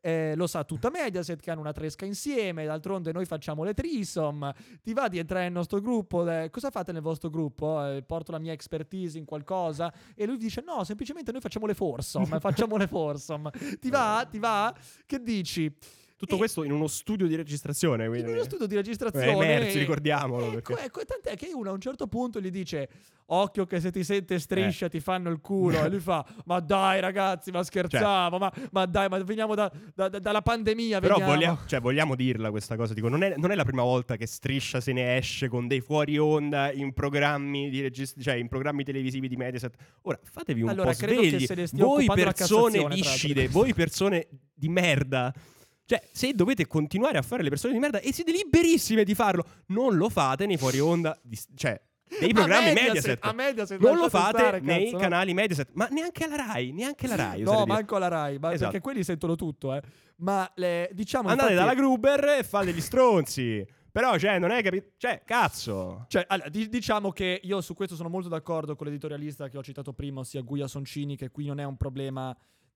eh, 0.00 0.32
lo 0.34 0.46
sa 0.46 0.64
tutta 0.64 0.88
Mediaset 0.88 1.38
che 1.38 1.50
hanno 1.50 1.60
una 1.60 1.72
tresca 1.72 2.06
insieme 2.06 2.64
d'altronde 2.64 3.12
noi 3.12 3.26
facciamo 3.26 3.62
le 3.62 3.74
trisom 3.74 4.50
ti 4.82 4.94
va 4.94 5.08
di 5.08 5.18
entrare 5.18 5.44
nel 5.44 5.52
nostro 5.52 5.82
gruppo 5.82 6.26
Eh, 6.26 6.48
cosa 6.48 6.70
fate 6.70 6.92
nel 6.92 7.02
vostro 7.02 7.28
gruppo? 7.28 7.84
Eh, 7.84 8.02
porto 8.02 8.32
la 8.32 8.38
mia 8.38 8.52
expertise 8.54 9.18
in 9.18 9.26
qualcosa? 9.26 9.92
E 10.14 10.24
lui 10.24 10.38
dice 10.38 10.62
no 10.64 10.82
semplicemente 10.84 11.30
noi 11.30 11.42
facciamo 11.42 11.66
le 11.66 11.74
forsom 11.74 12.40
facciamo 12.40 12.78
le 12.78 12.86
forsom 12.86 13.50
ti 13.78 13.90
va? 13.90 14.26
Ti 14.30 14.38
va? 14.38 14.74
Che 15.04 15.20
dici 15.22 15.76
Tutto 16.20 16.34
E- 16.34 16.38
questo 16.38 16.64
in 16.64 16.72
uno 16.72 16.86
studio 16.86 17.26
di 17.26 17.34
registrazione. 17.34 18.04
in 18.04 18.10
Quindi... 18.10 18.32
uno 18.32 18.42
studio 18.42 18.66
di 18.66 18.74
Eh, 18.74 18.76
registrazione 18.76 19.30
emersi, 19.32 19.78
e- 19.78 19.80
ricordiamolo. 19.80 20.52
Ecco, 20.52 20.74
perché- 20.74 20.84
ecco, 20.84 21.00
tant'è 21.06 21.34
che 21.34 21.50
uno 21.54 21.70
a 21.70 21.72
un 21.72 21.80
certo 21.80 22.06
punto 22.08 22.42
gli 22.42 22.50
dice: 22.50 22.90
Occhio 23.32 23.64
che 23.64 23.80
se 23.80 23.90
ti 23.90 24.04
sente 24.04 24.38
striscia 24.38 24.84
Eh. 24.84 24.90
ti 24.90 25.00
fanno 25.00 25.30
il 25.30 25.40
culo. 25.40 25.82
e 25.82 25.88
lui 25.88 25.98
fa: 25.98 26.22
Ma 26.44 26.60
dai, 26.60 27.00
ragazzi, 27.00 27.50
ma 27.50 27.62
scherzavo, 27.62 28.36
ma, 28.36 28.52
ma 28.72 28.84
dai, 28.84 29.08
ma 29.08 29.16
veniamo 29.22 29.54
da- 29.54 29.72
da- 29.94 30.10
da- 30.10 30.18
dalla 30.18 30.42
pandemia. 30.42 31.00
Però 31.00 31.14
veniamo." 31.14 31.34
vogliamo, 31.34 31.58
cioè, 31.66 31.80
vogliamo 31.80 32.14
dirla 32.14 32.50
questa 32.50 32.76
cosa. 32.76 32.92
Dico, 32.92 33.08
non, 33.08 33.22
è, 33.22 33.34
non 33.38 33.50
è 33.50 33.54
la 33.54 33.64
prima 33.64 33.82
volta 33.82 34.16
che 34.16 34.26
Striscia 34.26 34.78
se 34.82 34.92
ne 34.92 35.16
esce 35.16 35.48
con 35.48 35.68
dei 35.68 35.80
fuori 35.80 36.18
onda 36.18 36.70
in 36.70 36.92
programmi, 36.92 37.70
di 37.70 37.80
regist- 37.80 38.20
cioè 38.20 38.34
in 38.34 38.48
programmi 38.48 38.84
televisivi 38.84 39.26
di 39.26 39.36
Mediaset. 39.36 39.74
Ora, 40.02 40.20
fatevi 40.22 40.60
un 40.60 40.68
Allora, 40.68 40.90
po' 40.90 40.98
credo 40.98 41.22
che 41.22 41.28
svegli. 41.30 41.46
se 41.46 41.54
ne 41.54 41.66
stia 41.66 41.82
Voi 41.82 42.04
persone 42.04 42.86
viscide, 42.88 43.48
voi 43.48 43.72
persone 43.72 44.28
di 44.52 44.68
merda. 44.68 45.32
Cioè, 45.90 46.00
se 46.12 46.32
dovete 46.34 46.68
continuare 46.68 47.18
a 47.18 47.22
fare 47.22 47.42
le 47.42 47.48
persone 47.48 47.72
di 47.72 47.80
merda 47.80 47.98
e 47.98 48.12
siete 48.12 48.30
liberissime 48.30 49.02
di 49.02 49.12
farlo, 49.16 49.44
non 49.66 49.96
lo 49.96 50.08
fate 50.08 50.46
nei 50.46 50.56
fuori 50.56 50.78
onda. 50.78 51.18
di- 51.20 51.36
cioè, 51.56 51.80
dei 52.20 52.32
programmi 52.32 52.70
A 52.70 52.72
Mediaset. 52.74 53.18
A 53.24 53.32
Mediaset 53.32 53.80
non 53.80 53.96
lo 53.96 54.08
fate 54.08 54.38
stare, 54.38 54.60
nei 54.60 54.84
cazzo, 54.84 54.96
no. 54.96 55.00
canali 55.02 55.34
Mediaset, 55.34 55.70
ma 55.72 55.88
neanche 55.90 56.22
alla 56.22 56.36
Rai, 56.36 56.70
neanche 56.70 57.08
la 57.08 57.16
Rai. 57.16 57.42
No, 57.42 57.64
manco 57.66 57.96
alla 57.96 58.06
Rai, 58.06 58.38
ma 58.38 58.52
Esatto. 58.52 58.70
perché 58.70 58.84
quelli 58.84 59.02
sentono 59.02 59.34
tutto, 59.34 59.74
eh. 59.74 59.82
Ma 60.18 60.48
le- 60.54 60.90
diciamo 60.92 61.28
Andate 61.28 61.54
infatti- 61.54 61.68
dalla 61.68 61.80
Gruber 61.80 62.24
e 62.38 62.44
fate 62.44 62.72
gli 62.72 62.80
stronzi. 62.80 63.66
Però, 63.90 64.16
cioè, 64.16 64.38
non 64.38 64.52
è 64.52 64.62
capito. 64.62 64.90
Cioè, 64.96 65.22
cazzo. 65.24 66.04
Cioè, 66.06 66.24
allora, 66.28 66.48
di- 66.50 66.68
diciamo 66.68 67.10
che 67.10 67.40
io 67.42 67.60
su 67.60 67.74
questo 67.74 67.96
sono 67.96 68.08
molto 68.08 68.28
d'accordo 68.28 68.76
con 68.76 68.86
l'editorialista 68.86 69.48
che 69.48 69.58
ho 69.58 69.62
citato 69.64 69.92
prima, 69.92 70.20
ossia 70.20 70.40
Guia 70.42 70.68
Soncini, 70.68 71.16
che 71.16 71.30
qui 71.32 71.46
non 71.46 71.58
è 71.58 71.64
un 71.64 71.76
problema 71.76 72.32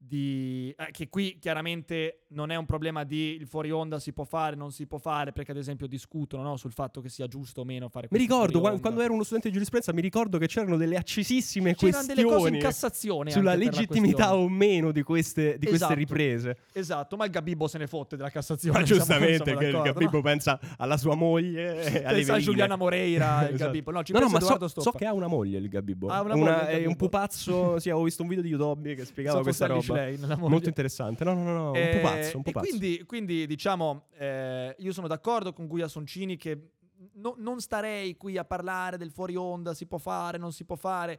di... 0.06 0.74
eh, 0.76 0.90
che 0.90 1.08
qui 1.08 1.38
chiaramente 1.40 2.24
non 2.34 2.50
è 2.50 2.56
un 2.56 2.66
problema 2.66 3.04
di 3.04 3.36
il 3.38 3.46
fuori 3.46 3.70
onda 3.70 3.98
si 3.98 4.12
può 4.12 4.24
fare, 4.24 4.56
non 4.56 4.70
si 4.72 4.86
può 4.86 4.98
fare, 4.98 5.32
perché 5.32 5.52
ad 5.52 5.56
esempio 5.56 5.86
discutono 5.86 6.42
no, 6.42 6.56
sul 6.56 6.72
fatto 6.72 7.00
che 7.00 7.08
sia 7.08 7.26
giusto 7.26 7.62
o 7.62 7.64
meno 7.64 7.88
fare 7.88 8.08
Mi 8.10 8.18
ricordo 8.18 8.44
fuori 8.58 8.60
qua- 8.60 8.70
onda. 8.70 8.80
quando 8.82 9.00
ero 9.02 9.12
uno 9.14 9.22
studente 9.22 9.48
di 9.48 9.54
giurisprudenza, 9.54 9.92
mi 9.94 10.00
ricordo 10.02 10.38
che 10.38 10.46
c'erano 10.46 10.76
delle 10.76 10.96
accesissime 10.96 11.74
C'erano 11.74 12.06
delle 12.06 12.22
cose 12.22 12.34
in 12.34 12.38
questioni 12.38 12.58
Cassazione 12.60 13.30
sulla 13.30 13.54
legittimità 13.54 14.36
o 14.36 14.48
meno 14.48 14.90
di 14.92 15.02
queste, 15.02 15.52
di 15.58 15.66
queste 15.66 15.74
Esatto. 15.76 15.94
riprese. 15.94 16.56
Esatto, 16.72 17.16
ma 17.16 17.24
il 17.24 17.30
Gabibbo 17.30 17.66
se 17.68 17.78
ne 17.78 17.86
fotte 17.86 18.16
della 18.16 18.30
Cassazione. 18.30 18.78
Ma 18.78 18.84
giustamente, 18.84 19.56
che 19.56 19.64
il 19.66 19.80
Gabibbo 19.80 20.16
no? 20.16 20.22
pensa 20.22 20.58
alla 20.76 20.96
sua 20.96 21.14
moglie 21.14 21.80
e 21.82 21.90
Pensa 22.00 22.08
a 22.08 22.12
veline. 22.12 22.38
Giuliana 22.40 22.76
Moreira, 22.76 23.42
il 23.48 23.54
Esatto. 23.54 23.64
Gabibbo. 23.64 23.90
No, 23.92 24.02
ci 24.02 24.12
no, 24.12 24.18
no, 24.20 24.28
ma 24.28 24.40
so, 24.40 24.68
so 24.68 24.90
che 24.90 25.06
ha 25.06 25.12
una 25.12 25.28
moglie 25.28 25.58
il 25.58 25.68
Gabibbo. 25.68 26.08
Ha 26.08 26.20
una 26.20 26.34
Una- 26.34 26.44
moglie 26.52 26.62
il 26.62 26.66
è 26.68 26.74
un 26.76 26.82
Gabibbo. 26.82 26.96
pupazzo. 26.96 27.78
sì, 27.78 27.88
avevo 27.90 28.04
visto 28.04 28.22
un 28.22 28.28
video 28.28 28.42
di 28.42 28.50
YouTube 28.50 28.94
che 28.94 29.04
spiegava 29.04 29.32
Sono 29.36 29.44
questa 29.44 29.66
roba. 29.66 29.93
Nella 29.94 30.36
moglie. 30.36 30.50
Molto 30.50 30.68
interessante. 30.68 31.24
No, 31.24 31.34
no, 31.34 31.42
no, 31.42 31.52
no, 31.54 31.70
un 31.70 31.76
Eh, 31.76 31.96
pupazzo, 31.96 32.36
un 32.36 32.42
E 32.44 32.50
pupazzo. 32.52 32.66
quindi, 32.68 33.02
quindi, 33.06 33.46
diciamo, 33.46 34.04
eh, 34.18 34.74
io 34.78 34.92
sono 34.92 35.06
d'accordo 35.08 35.52
con 35.52 35.66
Guia 35.66 35.88
Soncini 35.88 36.36
che 36.36 36.70
no- 37.14 37.34
non 37.38 37.60
starei 37.60 38.16
qui 38.16 38.38
a 38.38 38.44
parlare 38.44 38.96
del 38.96 39.10
fuori 39.10 39.36
onda, 39.36 39.74
si 39.74 39.84
può 39.86 39.98
fare, 39.98 40.38
non 40.38 40.52
si 40.52 40.64
può 40.64 40.76
fare. 40.76 41.18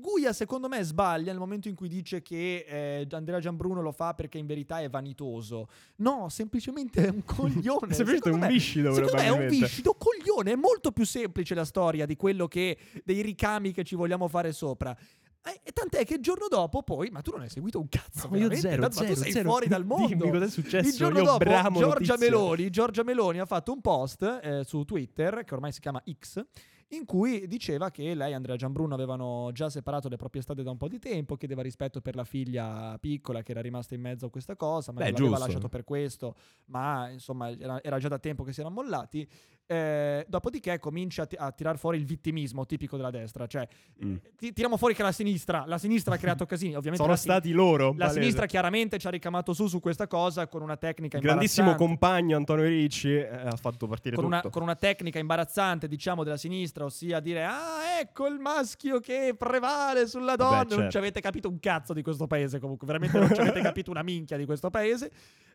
Guia, 0.00 0.32
secondo 0.32 0.68
me, 0.68 0.82
sbaglia 0.82 1.30
nel 1.30 1.38
momento 1.38 1.68
in 1.68 1.74
cui 1.74 1.88
dice 1.88 2.22
che 2.22 2.64
eh, 2.66 3.06
Andrea 3.10 3.38
Gianbruno 3.40 3.82
lo 3.82 3.92
fa 3.92 4.14
perché 4.14 4.38
in 4.38 4.46
verità 4.46 4.80
è 4.80 4.88
vanitoso. 4.88 5.68
No, 5.96 6.28
semplicemente 6.30 7.06
è 7.06 7.10
un 7.10 7.22
coglione. 7.26 7.92
Semplicemente 7.92 8.30
un 8.30 8.38
me- 8.38 8.48
viscido, 8.48 8.92
Secondo 8.92 9.16
me 9.16 9.24
è 9.24 9.28
un 9.30 9.46
viscido 9.48 9.94
coglione. 9.94 10.52
È 10.52 10.56
molto 10.56 10.90
più 10.92 11.04
semplice 11.04 11.54
la 11.54 11.64
storia 11.64 12.06
di 12.06 12.16
quello 12.16 12.48
che 12.48 12.76
dei 13.04 13.20
ricami 13.20 13.72
che 13.72 13.84
ci 13.84 13.94
vogliamo 13.94 14.28
fare 14.28 14.52
sopra. 14.52 14.96
Eh, 15.46 15.60
E 15.62 15.72
tant'è 15.72 16.04
che 16.04 16.14
il 16.14 16.20
giorno 16.22 16.46
dopo, 16.48 16.82
poi, 16.82 17.08
ma 17.10 17.20
tu 17.20 17.30
non 17.30 17.42
hai 17.42 17.48
seguito 17.48 17.78
un 17.78 17.88
cazzo. 17.88 18.28
No, 18.28 18.36
io 18.36 18.52
zero, 18.56 18.82
Tanto- 18.82 18.98
ma 19.00 19.02
zero, 19.06 19.14
tu 19.14 19.20
sei 19.22 19.32
zero. 19.32 19.48
fuori 19.48 19.68
dal 19.68 19.84
mondo. 19.84 20.06
Dimmi 20.08 20.30
cos'è 20.30 20.48
successo. 20.48 20.88
Il 20.88 20.94
giorno 20.94 21.18
io 21.20 21.24
dopo 21.24 21.78
Giorgia. 21.78 22.16
Meloni, 22.18 22.70
Giorgia 22.70 23.02
Meloni 23.04 23.38
ha 23.38 23.46
fatto 23.46 23.72
un 23.72 23.80
post 23.80 24.22
eh, 24.42 24.62
su 24.64 24.84
Twitter, 24.84 25.44
che 25.44 25.54
ormai 25.54 25.70
si 25.72 25.80
chiama 25.80 26.02
X, 26.18 26.44
in 26.90 27.04
cui 27.04 27.46
diceva 27.48 27.90
che 27.90 28.14
lei 28.14 28.30
e 28.30 28.34
Andrea 28.34 28.54
Gianbruno 28.56 28.94
avevano 28.94 29.50
già 29.52 29.68
separato 29.68 30.08
le 30.08 30.16
proprie 30.16 30.40
strade 30.42 30.62
da 30.62 30.70
un 30.70 30.76
po' 30.76 30.88
di 30.88 30.98
tempo, 31.00 31.36
chiedeva 31.36 31.62
rispetto 31.62 32.00
per 32.00 32.14
la 32.14 32.24
figlia 32.24 32.96
piccola 33.00 33.42
che 33.42 33.50
era 33.52 33.60
rimasta 33.60 33.94
in 33.94 34.00
mezzo 34.02 34.26
a 34.26 34.30
questa 34.30 34.54
cosa, 34.56 34.92
ma 34.92 34.98
Beh, 35.00 35.10
non 35.10 35.14
l'aveva 35.14 35.30
giusto. 35.36 35.44
lasciato 35.46 35.68
per 35.68 35.84
questo, 35.84 36.36
ma 36.66 37.08
insomma 37.10 37.50
era, 37.50 37.82
era 37.82 37.98
già 37.98 38.08
da 38.08 38.18
tempo 38.18 38.44
che 38.44 38.52
si 38.52 38.60
erano 38.60 38.74
mollati. 38.76 39.28
Eh, 39.68 40.24
dopodiché 40.28 40.78
comincia 40.78 41.22
a, 41.22 41.26
ti- 41.26 41.34
a 41.36 41.50
tirar 41.50 41.76
fuori 41.76 41.98
il 41.98 42.04
vittimismo 42.04 42.64
tipico 42.66 42.96
della 42.96 43.10
destra, 43.10 43.48
cioè 43.48 43.66
Mm. 44.04 44.14
ti- 44.36 44.52
tiriamo 44.52 44.76
fuori 44.76 44.94
che 44.94 45.02
la 45.02 45.10
sinistra, 45.10 45.64
la 45.66 45.76
sinistra 45.78 46.14
ha 46.14 46.18
creato 46.18 46.46
casini, 46.46 46.76
ovviamente 46.76 47.02
Sono 47.02 47.16
sin- 47.16 47.30
stati 47.32 47.50
loro. 47.50 47.88
la 47.88 47.96
palese. 48.04 48.20
sinistra 48.20 48.46
chiaramente 48.46 48.96
ci 48.98 49.08
ha 49.08 49.10
ricamato 49.10 49.52
su 49.52 49.66
su 49.66 49.80
questa 49.80 50.06
cosa 50.06 50.46
con 50.46 50.62
una 50.62 50.76
tecnica 50.76 51.18
grandissimo 51.18 51.74
compagno 51.74 52.36
Antonio 52.36 52.64
Ricci 52.64 53.12
eh, 53.16 53.26
ha 53.26 53.56
fatto 53.56 53.88
partire 53.88 54.14
con 54.14 54.24
una, 54.24 54.36
tutto. 54.36 54.50
con 54.50 54.62
una 54.62 54.76
tecnica 54.76 55.18
imbarazzante, 55.18 55.88
diciamo, 55.88 56.22
della 56.22 56.36
sinistra, 56.36 56.84
ossia 56.84 57.18
dire 57.18 57.44
ah, 57.44 57.98
ecco 58.00 58.26
il 58.28 58.38
maschio 58.38 59.00
che 59.00 59.34
prevale 59.36 60.06
sulla 60.06 60.36
donna. 60.36 60.58
Non 60.58 60.68
certo. 60.68 60.90
ci 60.90 60.96
avete 60.98 61.20
capito 61.20 61.48
un 61.48 61.58
cazzo 61.58 61.92
di 61.92 62.02
questo 62.02 62.28
paese, 62.28 62.60
comunque, 62.60 62.86
veramente 62.86 63.18
non 63.18 63.34
ci 63.34 63.40
avete 63.40 63.60
capito 63.62 63.90
una 63.90 64.02
minchia 64.04 64.36
di 64.36 64.44
questo 64.44 64.70
paese. 64.70 65.10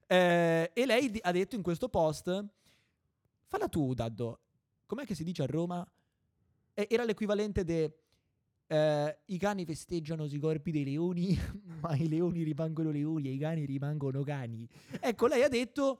Eh, 0.05 0.69
e 0.73 0.85
lei 0.85 1.09
di- 1.11 1.19
ha 1.21 1.31
detto 1.31 1.55
in 1.55 1.61
questo 1.61 1.87
post: 1.87 2.43
Falla 3.51 3.67
tu, 3.67 3.93
Daddo. 3.93 4.39
Com'è 4.85 5.03
che 5.05 5.13
si 5.13 5.25
dice 5.25 5.43
a 5.43 5.45
Roma? 5.45 5.85
Eh, 6.73 6.87
era 6.89 7.03
l'equivalente 7.03 7.65
de. 7.65 7.97
eh, 8.67 9.17
I 9.25 9.37
cani 9.37 9.65
festeggiano 9.65 10.25
sui 10.25 10.39
corpi 10.39 10.71
dei 10.71 10.85
leoni, 10.85 11.37
ma 11.81 11.93
i 11.97 12.07
leoni 12.07 12.43
rimangono 12.43 12.91
leoni 12.91 13.27
e 13.27 13.31
i 13.33 13.37
cani 13.37 13.65
rimangono 13.65 14.23
cani. 14.23 14.65
Ecco, 15.01 15.27
lei 15.27 15.43
ha 15.43 15.49
detto: 15.49 15.99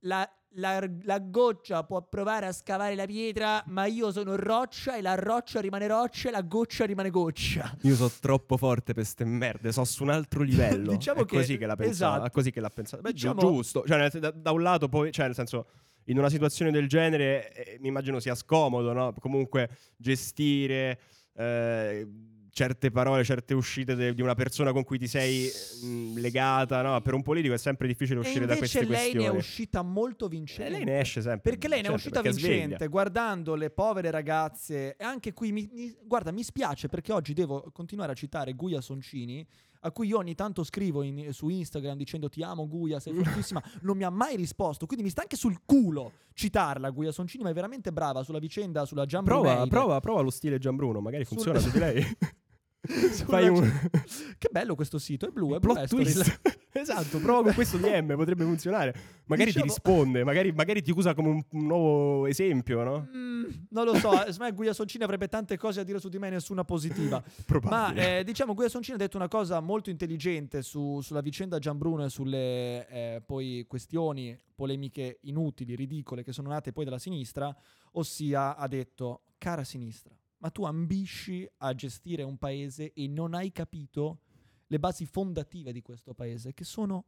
la, 0.00 0.28
la- 0.56 0.90
la 1.02 1.18
goccia 1.20 1.84
può 1.84 2.02
provare 2.02 2.46
a 2.46 2.52
scavare 2.52 2.96
la 2.96 3.06
pietra, 3.06 3.62
ma 3.68 3.86
io 3.86 4.10
sono 4.10 4.34
roccia 4.34 4.96
e 4.96 5.00
la 5.00 5.14
roccia 5.14 5.60
rimane 5.60 5.86
roccia 5.86 6.28
e 6.28 6.32
la 6.32 6.42
goccia 6.42 6.84
rimane 6.86 7.10
goccia. 7.10 7.72
Io 7.82 7.94
sono 7.94 8.10
troppo 8.20 8.56
forte 8.56 8.94
per 8.94 9.04
ste 9.04 9.24
merde, 9.24 9.70
so 9.70 9.84
su 9.84 10.02
un 10.02 10.10
altro 10.10 10.42
livello. 10.42 10.90
Diciamo 10.98 11.20
è 11.20 11.24
che- 11.24 11.36
così 11.36 11.56
che 11.56 11.66
la 11.66 11.76
pensava. 11.76 12.14
esatto. 12.14 12.28
è 12.28 12.32
così 12.32 12.50
che 12.50 12.58
l'ha 12.60 12.68
pensato. 12.70 13.00
Beh, 13.00 13.12
Diciamo- 13.12 13.38
giusto. 13.40 13.84
Cioè, 13.86 14.10
da, 14.18 14.32
da 14.32 14.50
un 14.50 14.60
lato, 14.62 14.88
poi, 14.88 15.12
cioè, 15.12 15.26
nel 15.26 15.36
senso, 15.36 15.66
in 16.06 16.18
una 16.18 16.28
situazione 16.30 16.70
del 16.70 16.86
genere, 16.88 17.52
eh, 17.52 17.78
mi 17.80 17.88
immagino 17.88 18.20
sia 18.20 18.34
scomodo, 18.34 18.92
no? 18.92 19.14
Comunque, 19.20 19.70
gestire 19.96 20.98
eh, 21.36 22.06
certe 22.50 22.92
parole, 22.92 23.24
certe 23.24 23.52
uscite 23.52 23.96
de- 23.96 24.14
di 24.14 24.22
una 24.22 24.34
persona 24.36 24.70
con 24.70 24.84
cui 24.84 24.96
ti 24.96 25.08
sei 25.08 25.50
mh, 25.82 26.20
legata, 26.20 26.82
no? 26.82 27.00
Per 27.00 27.12
un 27.12 27.22
politico 27.22 27.52
è 27.54 27.58
sempre 27.58 27.88
difficile 27.88 28.20
uscire 28.20 28.46
da 28.46 28.56
queste 28.56 28.78
lei 28.84 28.86
questioni. 28.88 29.24
ne 29.26 29.30
è 29.32 29.34
uscita 29.34 29.82
molto 29.82 30.26
Eh, 30.26 30.28
vincente. 30.28 30.70
lei 30.70 30.84
ne 30.84 31.00
esce 31.00 31.20
sempre. 31.20 31.50
Perché 31.50 31.66
lei 31.66 31.82
ne 31.82 31.88
è 31.88 31.90
uscita 31.90 32.20
perché 32.22 32.38
sveglia. 32.38 32.56
vincente 32.60 32.86
guardando 32.86 33.56
le 33.56 33.70
povere 33.70 34.10
ragazze. 34.12 34.94
E 34.96 35.02
anche 35.04 35.32
qui, 35.32 35.50
mi, 35.50 35.68
mi- 35.72 35.96
guarda, 36.04 36.30
mi 36.30 36.44
spiace 36.44 36.88
perché 36.88 37.12
oggi 37.12 37.32
devo 37.32 37.70
continuare 37.72 38.12
a 38.12 38.14
citare 38.14 38.52
Guia 38.52 38.80
Soncini, 38.80 39.44
a 39.86 39.92
cui 39.92 40.08
io 40.08 40.18
ogni 40.18 40.34
tanto 40.34 40.64
scrivo 40.64 41.02
in- 41.02 41.32
su 41.32 41.48
Instagram 41.48 41.96
dicendo 41.96 42.28
ti 42.28 42.42
amo 42.42 42.66
Guia, 42.66 42.98
sei 43.00 43.12
fortissima. 43.14 43.62
non 43.82 43.96
mi 43.96 44.04
ha 44.04 44.10
mai 44.10 44.36
risposto, 44.36 44.86
quindi 44.86 45.04
mi 45.04 45.10
sta 45.10 45.22
anche 45.22 45.36
sul 45.36 45.60
culo 45.64 46.12
citarla 46.32 46.90
Guia 46.90 47.12
Soncini, 47.12 47.42
ma 47.42 47.50
è 47.50 47.54
veramente 47.54 47.92
brava 47.92 48.22
sulla 48.22 48.38
vicenda, 48.38 48.86
sulla 48.86 49.04
Jump 49.04 49.26
Prova, 49.26 49.66
prova, 49.66 50.00
prova 50.00 50.20
lo 50.20 50.30
stile 50.30 50.58
Gianbruno, 50.58 51.00
magari 51.00 51.24
funziona 51.24 51.58
su 51.58 51.70
di 51.70 51.78
lei. 51.78 52.02
Fai 53.26 53.48
un 53.48 53.88
Che 54.36 54.48
bello 54.50 54.74
questo 54.74 54.98
sito, 54.98 55.26
è 55.26 55.30
blu, 55.30 55.54
è 55.54 55.60
plot 55.60 55.88
blu 55.88 56.02
esatto, 56.72 57.18
prova 57.18 57.42
con 57.42 57.54
questo 57.54 57.78
DM, 57.78 58.14
potrebbe 58.14 58.44
funzionare. 58.44 58.94
Magari 59.26 59.50
Diciamo- 59.52 59.66
ti 59.66 59.72
risponde, 59.72 60.24
magari, 60.24 60.52
magari 60.52 60.82
ti 60.82 60.90
usa 60.90 61.14
come 61.14 61.28
un, 61.28 61.42
un 61.50 61.66
nuovo 61.66 62.26
esempio, 62.26 62.82
no? 62.82 63.08
Mm, 63.14 63.44
non 63.70 63.86
lo 63.86 63.94
so, 63.94 64.12
eh, 64.12 64.32
secondo 64.32 64.44
me 64.44 64.52
Guia 64.52 64.72
Soncini 64.74 65.02
avrebbe 65.04 65.28
tante 65.28 65.56
cose 65.56 65.80
a 65.80 65.84
dire 65.84 65.98
su 65.98 66.08
di 66.08 66.18
me, 66.18 66.28
nessuna 66.28 66.64
positiva. 66.64 67.22
Ma 67.62 67.94
eh, 67.94 68.22
diciamo, 68.24 68.52
Guia 68.54 68.68
Soncini 68.68 68.96
ha 68.96 68.98
detto 69.00 69.16
una 69.16 69.28
cosa 69.28 69.60
molto 69.60 69.88
intelligente 69.88 70.60
su- 70.62 71.00
sulla 71.00 71.20
vicenda 71.22 71.58
Gianbruno 71.58 72.04
e 72.04 72.10
sulle 72.10 72.86
eh, 72.88 73.22
poi 73.24 73.64
questioni 73.66 74.38
polemiche 74.54 75.18
inutili, 75.22 75.74
ridicole 75.74 76.22
che 76.22 76.32
sono 76.32 76.48
nate 76.50 76.72
poi 76.72 76.84
dalla 76.84 76.98
sinistra, 76.98 77.54
ossia 77.92 78.56
ha 78.56 78.68
detto, 78.68 79.22
cara 79.38 79.64
sinistra, 79.64 80.14
ma 80.38 80.50
tu 80.50 80.64
ambisci 80.64 81.48
a 81.58 81.74
gestire 81.74 82.22
un 82.22 82.36
paese 82.36 82.92
e 82.92 83.08
non 83.08 83.34
hai 83.34 83.52
capito 83.52 84.20
le 84.66 84.78
basi 84.78 85.06
fondative 85.06 85.72
di 85.72 85.82
questo 85.82 86.14
paese, 86.14 86.52
che 86.54 86.64
sono... 86.64 87.04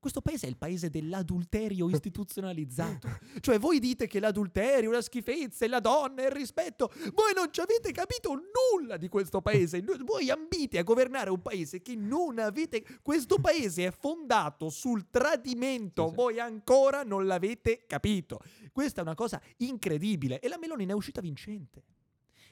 Questo 0.00 0.20
paese 0.20 0.46
è 0.46 0.48
il 0.48 0.56
paese 0.56 0.90
dell'adulterio 0.90 1.88
istituzionalizzato. 1.90 3.08
cioè, 3.40 3.58
voi 3.58 3.80
dite 3.80 4.06
che 4.06 4.20
l'adulterio, 4.20 4.92
la 4.92 5.02
schifezza, 5.02 5.64
e 5.64 5.68
la 5.68 5.80
donna, 5.80 6.22
il 6.22 6.30
rispetto. 6.30 6.92
Voi 7.14 7.32
non 7.34 7.48
ci 7.50 7.60
avete 7.60 7.90
capito 7.90 8.32
nulla 8.32 8.96
di 8.96 9.08
questo 9.08 9.40
paese. 9.40 9.82
Voi 10.06 10.30
ambite 10.30 10.78
a 10.78 10.84
governare 10.84 11.30
un 11.30 11.42
paese 11.42 11.82
che 11.82 11.96
non 11.96 12.38
avete. 12.38 12.84
Questo 13.02 13.40
paese 13.40 13.86
è 13.86 13.90
fondato 13.90 14.70
sul 14.70 15.10
tradimento. 15.10 16.04
Sì, 16.04 16.10
sì. 16.10 16.14
Voi 16.14 16.38
ancora 16.38 17.02
non 17.02 17.26
l'avete 17.26 17.84
capito. 17.84 18.38
Questa 18.70 19.00
è 19.00 19.02
una 19.02 19.16
cosa 19.16 19.42
incredibile. 19.56 20.38
E 20.38 20.46
la 20.46 20.58
Meloni 20.58 20.84
ne 20.84 20.92
è 20.92 20.94
uscita 20.94 21.20
vincente. 21.20 21.82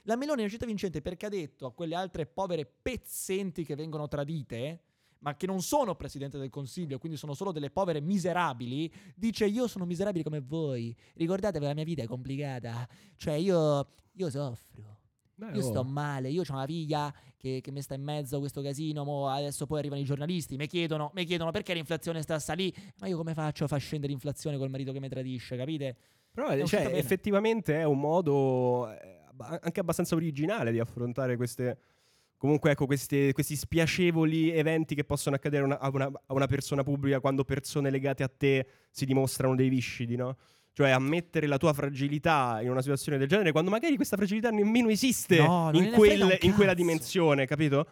La 0.08 0.16
Meloni 0.16 0.42
è 0.42 0.44
uscita 0.44 0.66
vincente 0.66 1.02
perché 1.02 1.26
ha 1.26 1.28
detto 1.28 1.66
a 1.66 1.72
quelle 1.72 1.96
altre 1.96 2.26
povere 2.26 2.64
pezzenti 2.64 3.64
che 3.64 3.74
vengono 3.74 4.06
tradite, 4.06 4.80
ma 5.18 5.36
che 5.36 5.46
non 5.46 5.62
sono 5.62 5.96
presidente 5.96 6.38
del 6.38 6.48
consiglio, 6.48 6.98
quindi 6.98 7.18
sono 7.18 7.34
solo 7.34 7.50
delle 7.50 7.70
povere 7.70 8.00
miserabili, 8.00 8.92
dice 9.16 9.46
io 9.46 9.66
sono 9.66 9.84
miserabile 9.84 10.22
come 10.22 10.40
voi. 10.40 10.96
Ricordatevi 11.14 11.64
la 11.64 11.74
mia 11.74 11.82
vita 11.82 12.02
è 12.02 12.06
complicata. 12.06 12.88
Cioè 13.16 13.34
io, 13.34 13.94
io 14.12 14.30
soffro. 14.30 14.94
Beh, 15.38 15.50
Io 15.50 15.66
oh. 15.66 15.70
sto 15.70 15.84
male, 15.84 16.30
io 16.30 16.42
ho 16.48 16.52
una 16.52 16.64
figlia 16.64 17.12
che, 17.36 17.60
che 17.60 17.70
mi 17.70 17.82
sta 17.82 17.94
in 17.94 18.02
mezzo 18.02 18.36
a 18.36 18.38
questo 18.38 18.62
casino, 18.62 19.04
mo 19.04 19.28
adesso 19.28 19.66
poi 19.66 19.80
arrivano 19.80 20.00
i 20.00 20.04
giornalisti, 20.04 20.56
mi 20.56 20.66
chiedono, 20.66 21.10
mi 21.12 21.26
chiedono 21.26 21.50
perché 21.50 21.74
l'inflazione 21.74 22.22
sta 22.22 22.36
a 22.36 22.38
salire, 22.38 22.94
ma 23.00 23.06
io 23.06 23.18
come 23.18 23.34
faccio 23.34 23.64
a 23.64 23.66
far 23.66 23.78
scendere 23.78 24.12
l'inflazione 24.12 24.56
col 24.56 24.70
marito 24.70 24.92
che 24.92 25.00
mi 25.00 25.10
tradisce, 25.10 25.58
capite? 25.58 25.94
Però 26.32 26.48
eh, 26.48 26.64
cioè, 26.64 26.86
effettivamente 26.94 27.78
è 27.78 27.84
un 27.84 28.00
modo 28.00 28.90
eh, 28.90 29.25
anche 29.38 29.80
abbastanza 29.80 30.14
originale 30.14 30.72
di 30.72 30.78
affrontare 30.78 31.36
queste. 31.36 31.78
Comunque, 32.38 32.70
ecco, 32.72 32.84
queste- 32.84 33.32
questi 33.32 33.56
spiacevoli 33.56 34.50
eventi 34.50 34.94
che 34.94 35.04
possono 35.04 35.36
accadere 35.36 35.62
a 35.62 35.66
una, 35.66 35.78
a 35.80 35.88
una- 35.88 36.10
a 36.26 36.34
una 36.34 36.46
persona 36.46 36.82
pubblica 36.82 37.18
quando 37.20 37.44
persone 37.44 37.88
legate 37.90 38.22
a 38.22 38.28
te 38.28 38.66
si 38.90 39.06
dimostrano 39.06 39.54
dei 39.54 39.70
viscidi, 39.70 40.16
no? 40.16 40.36
Cioè 40.72 40.90
a 40.90 40.98
mettere 40.98 41.46
la 41.46 41.56
tua 41.56 41.72
fragilità 41.72 42.58
in 42.60 42.68
una 42.68 42.82
situazione 42.82 43.16
del 43.16 43.26
genere 43.28 43.52
quando 43.52 43.70
magari 43.70 43.96
questa 43.96 44.16
fragilità 44.18 44.50
nemmeno 44.50 44.90
esiste 44.90 45.38
No, 45.38 45.70
in, 45.72 45.92
quel- 45.92 46.36
in 46.42 46.52
quella 46.54 46.74
dimensione, 46.74 47.46
capito? 47.46 47.86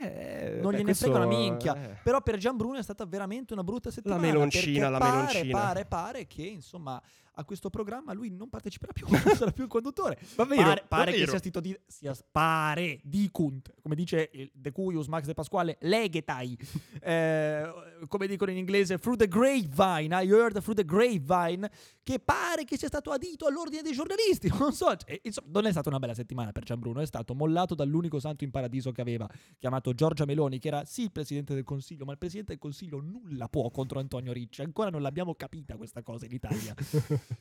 Eh, 0.00 0.60
non 0.62 0.70
beh, 0.70 0.76
gliene 0.78 0.94
frega 0.94 1.16
una 1.16 1.26
minchia. 1.26 1.74
eh. 1.90 1.96
Però 2.04 2.20
per 2.22 2.36
Gianbruno 2.36 2.78
è 2.78 2.82
stata 2.84 3.04
veramente 3.04 3.52
una 3.52 3.64
brutta 3.64 3.90
settimana. 3.90 4.20
meloncina, 4.20 4.88
perché 4.88 4.90
la 4.92 4.98
pare, 4.98 5.16
meloncina. 5.16 5.58
Pare, 5.58 5.84
pare 5.86 6.26
che 6.28 6.42
insomma 6.42 7.02
a 7.38 7.44
questo 7.44 7.70
programma 7.70 8.12
lui 8.12 8.30
non 8.30 8.48
parteciperà 8.48 8.92
più, 8.92 9.06
non 9.08 9.36
sarà 9.36 9.52
più 9.52 9.64
il 9.64 9.70
conduttore. 9.70 10.18
Davvero, 10.34 10.62
pare 10.62 10.84
pare 10.88 11.12
che 11.12 11.26
sia 11.26 11.38
stato 11.38 11.60
di, 11.60 11.78
sia, 11.86 12.14
pare 12.30 13.00
dicunt, 13.02 13.74
come 13.80 13.94
dice 13.94 14.30
il 14.32 14.50
De 14.52 14.72
Cuius 14.72 15.06
Max 15.06 15.24
De 15.24 15.34
Pasquale, 15.34 15.78
legetai. 15.80 16.58
Eh, 17.00 17.72
come 18.08 18.26
dicono 18.26 18.50
in 18.50 18.58
inglese, 18.58 18.98
through 18.98 19.16
the 19.16 19.28
grapevine. 19.28 20.14
I 20.14 20.28
heard 20.28 20.60
through 20.60 20.74
the 20.74 20.84
grapevine. 20.84 21.70
Che 22.02 22.18
pare 22.18 22.64
che 22.64 22.76
sia 22.76 22.88
stato 22.88 23.10
adito 23.10 23.46
all'ordine 23.46 23.82
dei 23.82 23.92
giornalisti. 23.92 24.52
Non 24.58 24.72
so, 24.72 24.94
cioè, 24.96 25.18
insomma, 25.22 25.48
non 25.52 25.66
è 25.66 25.70
stata 25.70 25.88
una 25.88 25.98
bella 25.98 26.14
settimana 26.14 26.52
per 26.52 26.64
Gianbruno. 26.64 27.00
È 27.00 27.06
stato 27.06 27.34
mollato 27.34 27.74
dall'unico 27.74 28.18
santo 28.18 28.44
in 28.44 28.50
paradiso 28.50 28.92
che 28.92 29.00
aveva, 29.00 29.28
chiamato 29.58 29.94
Giorgia 29.94 30.24
Meloni, 30.24 30.58
che 30.58 30.68
era 30.68 30.84
sì 30.84 31.02
il 31.02 31.12
presidente 31.12 31.54
del 31.54 31.64
consiglio, 31.64 32.04
ma 32.04 32.12
il 32.12 32.18
presidente 32.18 32.52
del 32.52 32.60
consiglio 32.60 33.00
nulla 33.00 33.48
può 33.48 33.70
contro 33.70 34.00
Antonio 34.00 34.32
Ricci. 34.32 34.62
Ancora 34.62 34.90
non 34.90 35.00
l'abbiamo 35.00 35.34
capita 35.34 35.76
questa 35.76 36.02
cosa 36.02 36.26
in 36.26 36.32
Italia. 36.32 36.74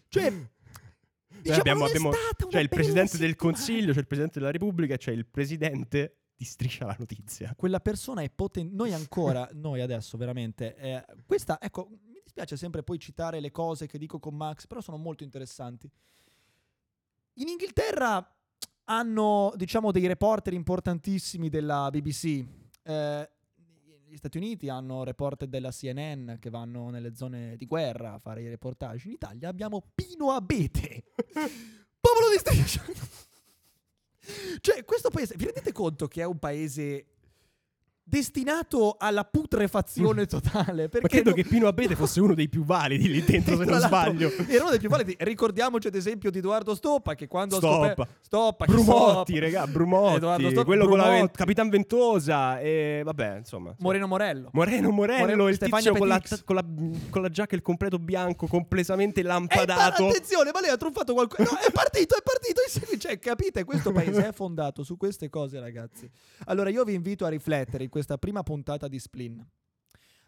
Cioè, 0.07 0.31
diciamo, 1.41 1.59
abbiamo, 1.59 1.85
abbiamo- 1.85 2.11
c'è 2.47 2.59
il 2.59 2.69
presidente 2.69 3.17
del 3.17 3.35
consiglio, 3.35 3.93
c'è 3.93 3.99
il 3.99 4.07
presidente 4.07 4.39
della 4.39 4.51
repubblica 4.51 4.97
c'è 4.97 5.11
il 5.11 5.25
presidente 5.25 6.17
di 6.35 6.45
Striscia 6.45 6.85
la 6.85 6.95
notizia. 6.97 7.53
quella 7.57 7.79
persona 7.79 8.21
è 8.21 8.29
potente. 8.29 8.75
Noi 8.75 8.93
ancora, 8.93 9.47
noi 9.53 9.81
adesso 9.81 10.17
veramente, 10.17 10.75
eh, 10.75 11.05
questa, 11.25 11.59
ecco, 11.59 11.89
mi 11.89 12.21
dispiace 12.23 12.55
sempre 12.55 12.83
poi 12.83 12.99
citare 12.99 13.39
le 13.39 13.51
cose 13.51 13.87
che 13.87 13.97
dico 13.97 14.19
con 14.19 14.35
Max, 14.35 14.67
però 14.67 14.81
sono 14.81 14.97
molto 14.97 15.23
interessanti. 15.23 15.89
In 17.33 17.47
Inghilterra 17.47 18.35
hanno, 18.85 19.51
diciamo, 19.55 19.91
dei 19.91 20.07
reporter 20.07 20.53
importantissimi 20.53 21.49
della 21.49 21.89
BBC. 21.91 22.45
Eh, 22.83 23.29
gli 24.09 24.15
Stati 24.15 24.37
Uniti 24.37 24.69
hanno 24.69 25.03
reporter 25.03 25.49
della 25.49 25.71
CNN 25.71 26.35
che 26.39 26.49
vanno 26.49 26.89
nelle 26.89 27.13
zone 27.13 27.57
di 27.57 27.65
guerra 27.65 28.13
a 28.13 28.19
fare 28.19 28.41
i 28.41 28.47
reportage. 28.47 29.07
In 29.07 29.13
Italia 29.13 29.49
abbiamo 29.49 29.83
Pino 29.93 30.31
Abete, 30.31 31.03
popolo 31.99 32.29
di 32.31 32.37
striscia. 32.37 32.83
Cioè, 34.59 34.85
questo 34.85 35.09
paese, 35.09 35.35
vi 35.35 35.45
rendete 35.45 35.71
conto 35.71 36.07
che 36.07 36.21
è 36.21 36.25
un 36.25 36.39
paese 36.39 37.16
destinato 38.09 38.95
alla 38.97 39.25
putrefazione 39.25 40.25
totale? 40.25 40.87
Perché 40.89 40.99
Ma 41.01 41.07
credo 41.07 41.29
no- 41.31 41.35
che 41.35 41.43
Pino 41.43 41.67
Abete 41.67 41.95
fosse 41.95 42.21
uno 42.21 42.33
dei 42.33 42.47
più 42.47 42.63
validi 42.63 43.09
lì 43.09 43.23
dentro, 43.23 43.57
se 43.57 43.65
non 43.65 43.79
sbaglio. 43.79 44.31
Era 44.47 44.61
uno 44.61 44.69
dei 44.71 44.79
più 44.79 44.89
validi. 44.89 45.15
Ricordiamoci 45.19 45.87
ad 45.87 45.95
esempio 45.95 46.31
di 46.31 46.37
Edoardo 46.37 46.73
Stoppa 46.75 47.15
che 47.15 47.27
quando 47.27 47.57
Stoppa. 47.57 47.75
scoperto 47.75 48.07
Stoppa, 48.21 48.65
Brumotti, 48.65 49.33
Stoppa. 49.33 49.39
regà, 49.39 49.67
Brumotti, 49.67 50.17
Stoppa, 50.49 50.63
quello 50.63 50.87
con 50.87 50.97
la 50.97 51.03
ven- 51.03 51.11
Brumotti. 51.13 51.37
Capitan 51.37 51.69
Ventosa 51.69 52.59
e 52.59 53.01
vabbè, 53.03 53.37
insomma. 53.37 53.75
Moreno 53.79 54.07
Morello. 54.07 54.49
Moreno 54.53 54.89
Morello, 54.91 55.19
Moreno- 55.19 55.47
il 55.49 55.55
Stefania 55.55 55.91
tizio 55.91 55.97
con 55.99 56.07
la, 56.07 56.21
con, 56.45 56.55
la, 56.55 56.65
con 57.09 57.21
la 57.21 57.29
giacca 57.29 57.53
e 57.53 57.55
il 57.57 57.61
completo 57.61 57.99
bianco 57.99 58.47
completamente 58.47 59.19
E 59.19 59.23
pa- 59.23 59.29
lampadato. 59.29 60.07
attenzione, 60.07 60.51
ma 60.53 60.61
lei 60.61 60.69
ha 60.69 60.77
truffato 60.77 61.13
qualcosa. 61.13 61.43
No, 61.43 61.57
è 61.59 61.71
partito, 61.71 62.15
è 62.15 62.21
partito. 62.23 62.61
Cioè, 62.97 63.19
capite? 63.19 63.63
Questo 63.63 63.91
paese 63.91 64.27
è 64.29 64.31
fondato 64.31 64.83
su 64.83 64.97
queste 64.97 65.29
cose, 65.29 65.59
ragazzi. 65.59 66.09
Allora, 66.45 66.69
io 66.69 66.83
vi 66.83 66.93
invito 66.93 67.25
a 67.25 67.29
riflettere 67.29 67.83
in 67.83 67.89
questa 67.97 68.19
prima 68.19 68.43
puntata 68.43 68.87
di 68.87 68.99
Splin. 68.99 69.43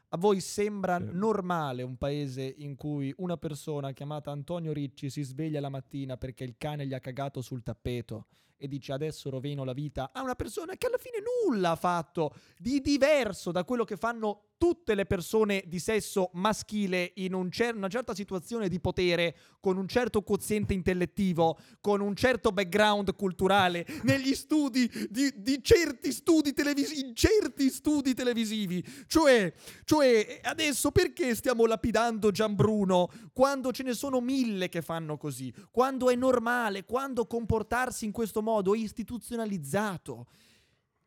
A 0.07 0.17
voi 0.17 0.39
sembra 0.39 0.97
normale 0.97 1.83
un 1.83 1.97
paese 1.97 2.41
in 2.57 2.75
cui 2.75 3.13
una 3.17 3.37
persona 3.37 3.91
chiamata 3.91 4.31
Antonio 4.31 4.73
Ricci 4.73 5.11
si 5.11 5.21
sveglia 5.21 5.59
la 5.59 5.69
mattina 5.69 6.17
perché 6.17 6.43
il 6.43 6.55
cane 6.57 6.87
gli 6.87 6.95
ha 6.95 6.99
cagato 6.99 7.41
sul 7.41 7.61
tappeto 7.61 8.25
e 8.59 8.67
dice 8.67 8.91
adesso 8.91 9.29
rovino 9.29 9.63
la 9.63 9.71
vita 9.71 10.11
a 10.13 10.21
una 10.21 10.35
persona 10.35 10.75
che 10.75 10.87
alla 10.87 10.97
fine 10.97 11.17
nulla 11.45 11.71
ha 11.71 11.75
fatto 11.77 12.35
di 12.57 12.81
diverso 12.81 13.51
da 13.51 13.63
quello 13.63 13.85
che 13.85 13.95
fanno 13.95 14.49
tutte 14.59 14.93
le 14.93 15.05
persone 15.05 15.63
di 15.67 15.79
sesso 15.79 16.31
maschile 16.33 17.13
in 17.15 17.33
un 17.33 17.49
cer- 17.49 17.75
una 17.75 17.87
certa 17.87 18.13
situazione 18.13 18.67
di 18.67 18.81
potere, 18.81 19.33
con 19.61 19.77
un 19.77 19.87
certo 19.87 20.21
quoziente 20.21 20.73
intellettivo, 20.73 21.57
con 21.79 22.01
un 22.01 22.13
certo 22.13 22.51
background 22.51 23.15
culturale, 23.15 23.87
negli 24.03 24.35
studi 24.35 24.91
di, 25.09 25.31
di 25.37 25.63
certi 25.63 26.11
studi 26.11 26.51
televisivi, 26.51 27.07
in 27.07 27.15
certi 27.15 27.69
studi 27.69 28.13
televisivi. 28.13 28.85
Cioè, 29.07 29.53
cioè, 29.85 30.41
adesso 30.43 30.91
perché 30.91 31.35
stiamo 31.35 31.65
lapidando 31.65 32.29
Gianbruno 32.29 33.09
quando 33.31 33.71
ce 33.71 33.83
ne 33.83 33.93
sono 33.93 34.19
mille 34.19 34.67
che 34.67 34.81
fanno 34.81 35.15
così? 35.15 35.53
Quando 35.71 36.09
è 36.09 36.15
normale, 36.15 36.83
quando 36.83 37.25
comportarsi 37.25 38.03
in 38.03 38.11
questo 38.11 38.41
modo 38.41 38.48
è 38.57 38.77
istituzionalizzato. 38.77 40.27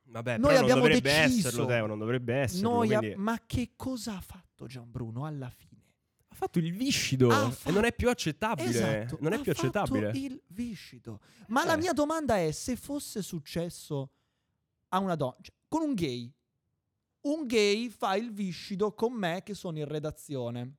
Vabbè, 0.04 0.38
Noi 0.38 0.56
abbiamo 0.56 0.80
non 0.80 0.88
dovrebbe 0.88 1.12
deciso. 1.22 1.48
esserlo, 1.48 1.66
Teo, 1.66 1.86
non 1.86 1.98
dovrebbe 1.98 2.34
esserlo. 2.34 2.68
Noi 2.70 2.94
a- 2.94 2.98
quindi- 2.98 3.16
Ma 3.16 3.40
che 3.46 3.72
cosa 3.76 4.16
ha 4.16 4.20
fatto 4.20 4.66
Gianbruno 4.66 5.24
alla 5.24 5.48
fine? 5.48 5.70
Ha 6.28 6.34
fatto 6.34 6.58
il 6.58 6.72
viscido 6.72 7.30
Ha 7.30 7.48
e 7.48 7.50
fatto- 7.52 7.70
non 7.72 7.84
è 7.84 7.92
più 7.94 8.08
accettabile. 8.10 8.68
Esatto, 8.68 9.18
non 9.20 9.32
è 9.32 9.40
più 9.40 9.52
accettabile. 9.52 10.06
fatto 10.06 10.18
il 10.18 10.42
viscido. 10.48 11.20
Ma 11.48 11.64
la 11.64 11.74
Eh. 11.74 11.78
mia 11.78 11.92
domanda 11.92 12.36
è: 12.38 12.50
se 12.52 12.76
fosse 12.76 13.22
successo 13.22 14.10
a 14.88 14.98
una 14.98 15.14
donna, 15.14 15.36
cioè, 15.40 15.54
con 15.68 15.82
un 15.82 15.94
gay, 15.94 16.30
un 17.22 17.46
gay 17.46 17.88
fa 17.88 18.16
il 18.16 18.32
viscido 18.32 18.92
con 18.94 19.12
me 19.12 19.42
che 19.44 19.54
sono 19.54 19.78
in 19.78 19.86
redazione 19.86 20.74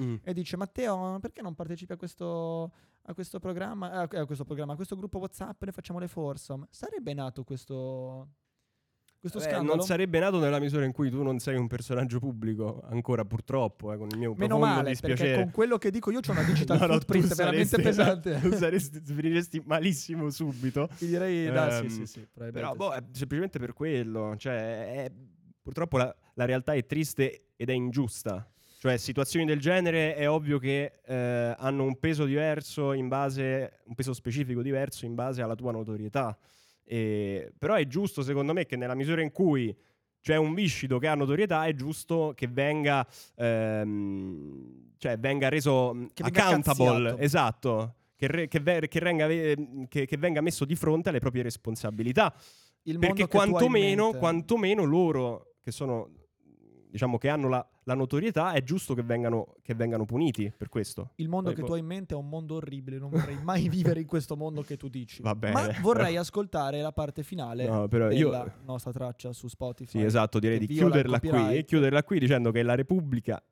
Mm. 0.00 0.16
e 0.22 0.32
dice: 0.32 0.56
Matteo, 0.56 1.18
perché 1.20 1.42
non 1.42 1.54
partecipi 1.54 1.92
a 1.92 1.96
questo, 1.96 2.72
a 3.08 3.14
questo 3.14 3.38
programma, 3.38 3.90
a, 3.92 4.06
questo 4.26 4.44
programma, 4.44 4.72
a 4.74 4.76
questo 4.76 4.94
gruppo 4.96 5.18
WhatsApp? 5.18 5.62
Ne 5.64 5.72
facciamo 5.72 5.98
le 5.98 6.08
foursome. 6.08 6.66
Sarebbe 6.70 7.14
nato 7.14 7.42
questo, 7.42 8.28
questo 9.18 9.38
Vabbè, 9.38 9.50
scandalo? 9.50 9.76
non 9.76 9.84
sarebbe 9.84 10.18
nato 10.18 10.38
nella 10.38 10.58
misura 10.60 10.84
in 10.84 10.92
cui 10.92 11.08
tu 11.10 11.22
non 11.22 11.38
sei 11.38 11.56
un 11.56 11.66
personaggio 11.68 12.18
pubblico, 12.18 12.80
ancora 12.84 13.24
purtroppo, 13.24 13.92
eh, 13.92 13.96
con 13.96 14.08
il 14.10 14.18
mio 14.18 14.34
Meno 14.36 14.58
male, 14.58 14.90
dispiacere. 14.90 15.28
perché 15.30 15.42
con 15.44 15.52
quello 15.52 15.78
che 15.78 15.90
dico 15.90 16.10
io 16.10 16.20
c'ho 16.20 16.32
una 16.32 16.42
digital 16.44 16.78
No, 16.78 16.86
no, 16.86 16.92
footprint 16.92 17.34
veramente 17.34 17.68
saresti- 17.68 17.82
pesante. 17.88 18.40
Tu 18.40 18.52
saresti, 18.52 19.00
finiresti 19.02 19.62
malissimo 19.64 20.28
subito. 20.30 20.88
Ti 20.98 21.06
direi, 21.06 21.50
da, 21.50 21.70
sì, 21.78 21.84
Ehm, 21.84 21.88
sì, 21.88 22.06
sì, 22.06 22.28
Però 22.30 22.50
probabilmente 22.50 22.76
boh, 22.76 22.92
sì. 22.92 22.98
è 22.98 23.04
semplicemente 23.16 23.58
per 23.58 23.72
quello. 23.72 24.36
Cioè, 24.36 25.04
è- 25.04 25.12
purtroppo 25.62 25.96
la, 25.96 26.14
la 26.34 26.44
realtà 26.44 26.74
è 26.74 26.84
triste 26.84 27.52
ed 27.56 27.70
è 27.70 27.72
ingiusta. 27.72 28.46
Cioè, 28.80 28.96
situazioni 28.96 29.44
del 29.44 29.58
genere 29.58 30.14
è 30.14 30.30
ovvio 30.30 30.58
che 30.60 31.00
eh, 31.04 31.54
hanno 31.58 31.82
un 31.82 31.98
peso 31.98 32.24
diverso 32.24 32.92
in 32.92 33.08
base, 33.08 33.80
un 33.86 33.94
peso 33.96 34.12
specifico 34.12 34.62
diverso 34.62 35.04
in 35.04 35.16
base 35.16 35.42
alla 35.42 35.56
tua 35.56 35.72
notorietà. 35.72 36.38
E- 36.84 37.52
però 37.58 37.74
è 37.74 37.86
giusto, 37.88 38.22
secondo 38.22 38.52
me, 38.52 38.66
che 38.66 38.76
nella 38.76 38.94
misura 38.94 39.20
in 39.20 39.32
cui 39.32 39.76
c'è 40.20 40.36
un 40.36 40.54
viscido 40.54 40.98
che 40.98 41.08
ha 41.08 41.14
notorietà, 41.16 41.64
è 41.66 41.74
giusto 41.74 42.32
che 42.36 42.46
venga, 42.46 43.04
ehm, 43.36 44.92
cioè 44.98 45.18
venga 45.18 45.48
reso 45.48 45.92
mh, 45.94 46.06
Che 46.12 46.22
venga 46.22 46.44
accountable. 46.46 46.86
cazziato. 46.86 47.18
Esatto. 47.18 47.94
Che, 48.16 48.26
re- 48.26 48.48
che 48.48 48.60
ve- 48.60 48.88
che 48.88 48.98
renga- 48.98 49.26
che- 49.28 50.06
che 50.06 50.16
venga 50.16 50.40
messo 50.40 50.64
di 50.64 50.74
fronte 50.74 51.08
alle 51.08 51.20
proprie 51.20 51.42
responsabilità. 51.42 52.34
Il 52.82 52.98
Perché 52.98 53.26
quantomeno, 53.28 54.12
quantomeno 54.12 54.84
loro 54.84 55.54
che 55.62 55.70
sono, 55.70 56.08
diciamo, 56.88 57.18
che 57.18 57.28
hanno 57.28 57.48
la, 57.48 57.68
la 57.88 57.94
notorietà, 57.94 58.52
è 58.52 58.62
giusto 58.62 58.92
che 58.92 59.02
vengano, 59.02 59.54
che 59.62 59.74
vengano 59.74 60.04
puniti 60.04 60.52
per 60.54 60.68
questo. 60.68 61.12
Il 61.14 61.28
mondo 61.30 61.46
Poi, 61.46 61.54
che 61.54 61.60
boh. 61.62 61.66
tu 61.68 61.72
hai 61.72 61.80
in 61.80 61.86
mente 61.86 62.12
è 62.12 62.16
un 62.18 62.28
mondo 62.28 62.56
orribile, 62.56 62.98
non 62.98 63.08
vorrei 63.08 63.38
mai 63.42 63.66
vivere 63.70 64.00
in 64.00 64.06
questo 64.06 64.36
mondo 64.36 64.60
che 64.60 64.76
tu 64.76 64.88
dici. 64.88 65.22
Va 65.22 65.34
bene, 65.34 65.54
Ma 65.54 65.80
vorrei 65.80 66.08
però- 66.08 66.20
ascoltare 66.20 66.82
la 66.82 66.92
parte 66.92 67.22
finale 67.22 67.66
No, 67.66 67.88
però 67.88 68.10
io- 68.10 68.28
della 68.30 68.54
nostra 68.66 68.92
traccia 68.92 69.32
su 69.32 69.48
Spotify. 69.48 69.98
Sì, 69.98 70.02
esatto, 70.04 70.38
direi 70.38 70.58
di 70.58 70.66
chiuderla 70.66 71.18
qui, 71.18 71.30
copyright. 71.30 71.64
chiuderla 71.66 72.04
qui 72.04 72.18
dicendo 72.18 72.50
che 72.50 72.62
la 72.62 72.74
Repubblica 72.74 73.42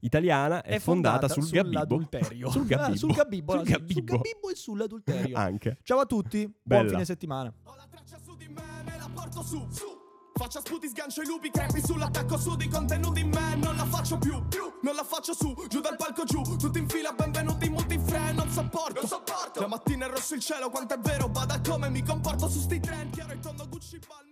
Italiana 0.00 0.60
è, 0.62 0.74
È 0.74 0.78
fondata, 0.78 1.26
sul 1.28 1.44
gabibbo. 1.48 1.68
sull'adulterio. 1.68 2.50
sul 2.50 2.66
gabibbo. 2.66 2.92
Ah, 2.92 2.96
sul 2.96 3.12
gabibbo, 3.14 3.52
Sul 3.52 3.60
sì, 3.66 3.72
sul 3.72 3.78
gabibbo. 3.80 4.12
gabibbo 4.16 4.50
e 4.50 4.54
sull'adulterio. 4.54 5.36
Anche. 5.38 5.78
Ciao 5.82 6.00
a 6.00 6.04
tutti, 6.04 6.40
buon 6.44 6.54
Bella. 6.82 6.90
fine 6.90 7.04
settimana. 7.06 7.50
Ho 7.64 7.74
la 7.76 7.86
traccia 7.90 8.18
su 8.22 8.36
di 8.36 8.46
me, 8.48 8.62
me 8.84 8.96
la 8.98 9.08
porto 9.12 9.42
su, 9.42 9.66
su. 9.70 9.98
Faccia 10.40 10.60
sputi, 10.60 10.88
sgancio 10.88 11.20
i 11.20 11.26
lupi, 11.26 11.50
crepi 11.50 11.82
sull'attacco 11.84 12.38
su 12.38 12.56
di 12.56 12.66
contenuti 12.66 13.20
in 13.20 13.28
me, 13.28 13.56
non 13.56 13.76
la 13.76 13.84
faccio 13.84 14.16
più, 14.16 14.42
più, 14.48 14.72
non 14.80 14.94
la 14.94 15.04
faccio 15.04 15.34
su, 15.34 15.54
giù 15.68 15.80
dal 15.80 15.96
palco 15.96 16.24
giù, 16.24 16.40
tutti 16.56 16.78
in 16.78 16.88
fila, 16.88 17.12
benvenuti, 17.12 17.68
muti 17.68 17.96
in 17.96 18.02
freno, 18.02 18.44
non 18.44 18.50
sopporto, 18.50 19.00
non 19.00 19.06
sopporto. 19.06 19.60
La 19.60 19.66
mattina 19.66 20.06
è 20.06 20.08
rosso 20.08 20.32
il 20.34 20.40
cielo, 20.40 20.70
quanto 20.70 20.94
è 20.94 20.98
vero, 20.98 21.28
bada 21.28 21.60
come 21.60 21.90
mi 21.90 22.02
comporto 22.02 22.48
su 22.48 22.58
sti 22.58 22.80
treni, 22.80 23.10
chiaro 23.10 23.34
e 23.34 23.38
tondo 23.38 23.68
Gucci 23.68 24.00
Ball, 24.08 24.29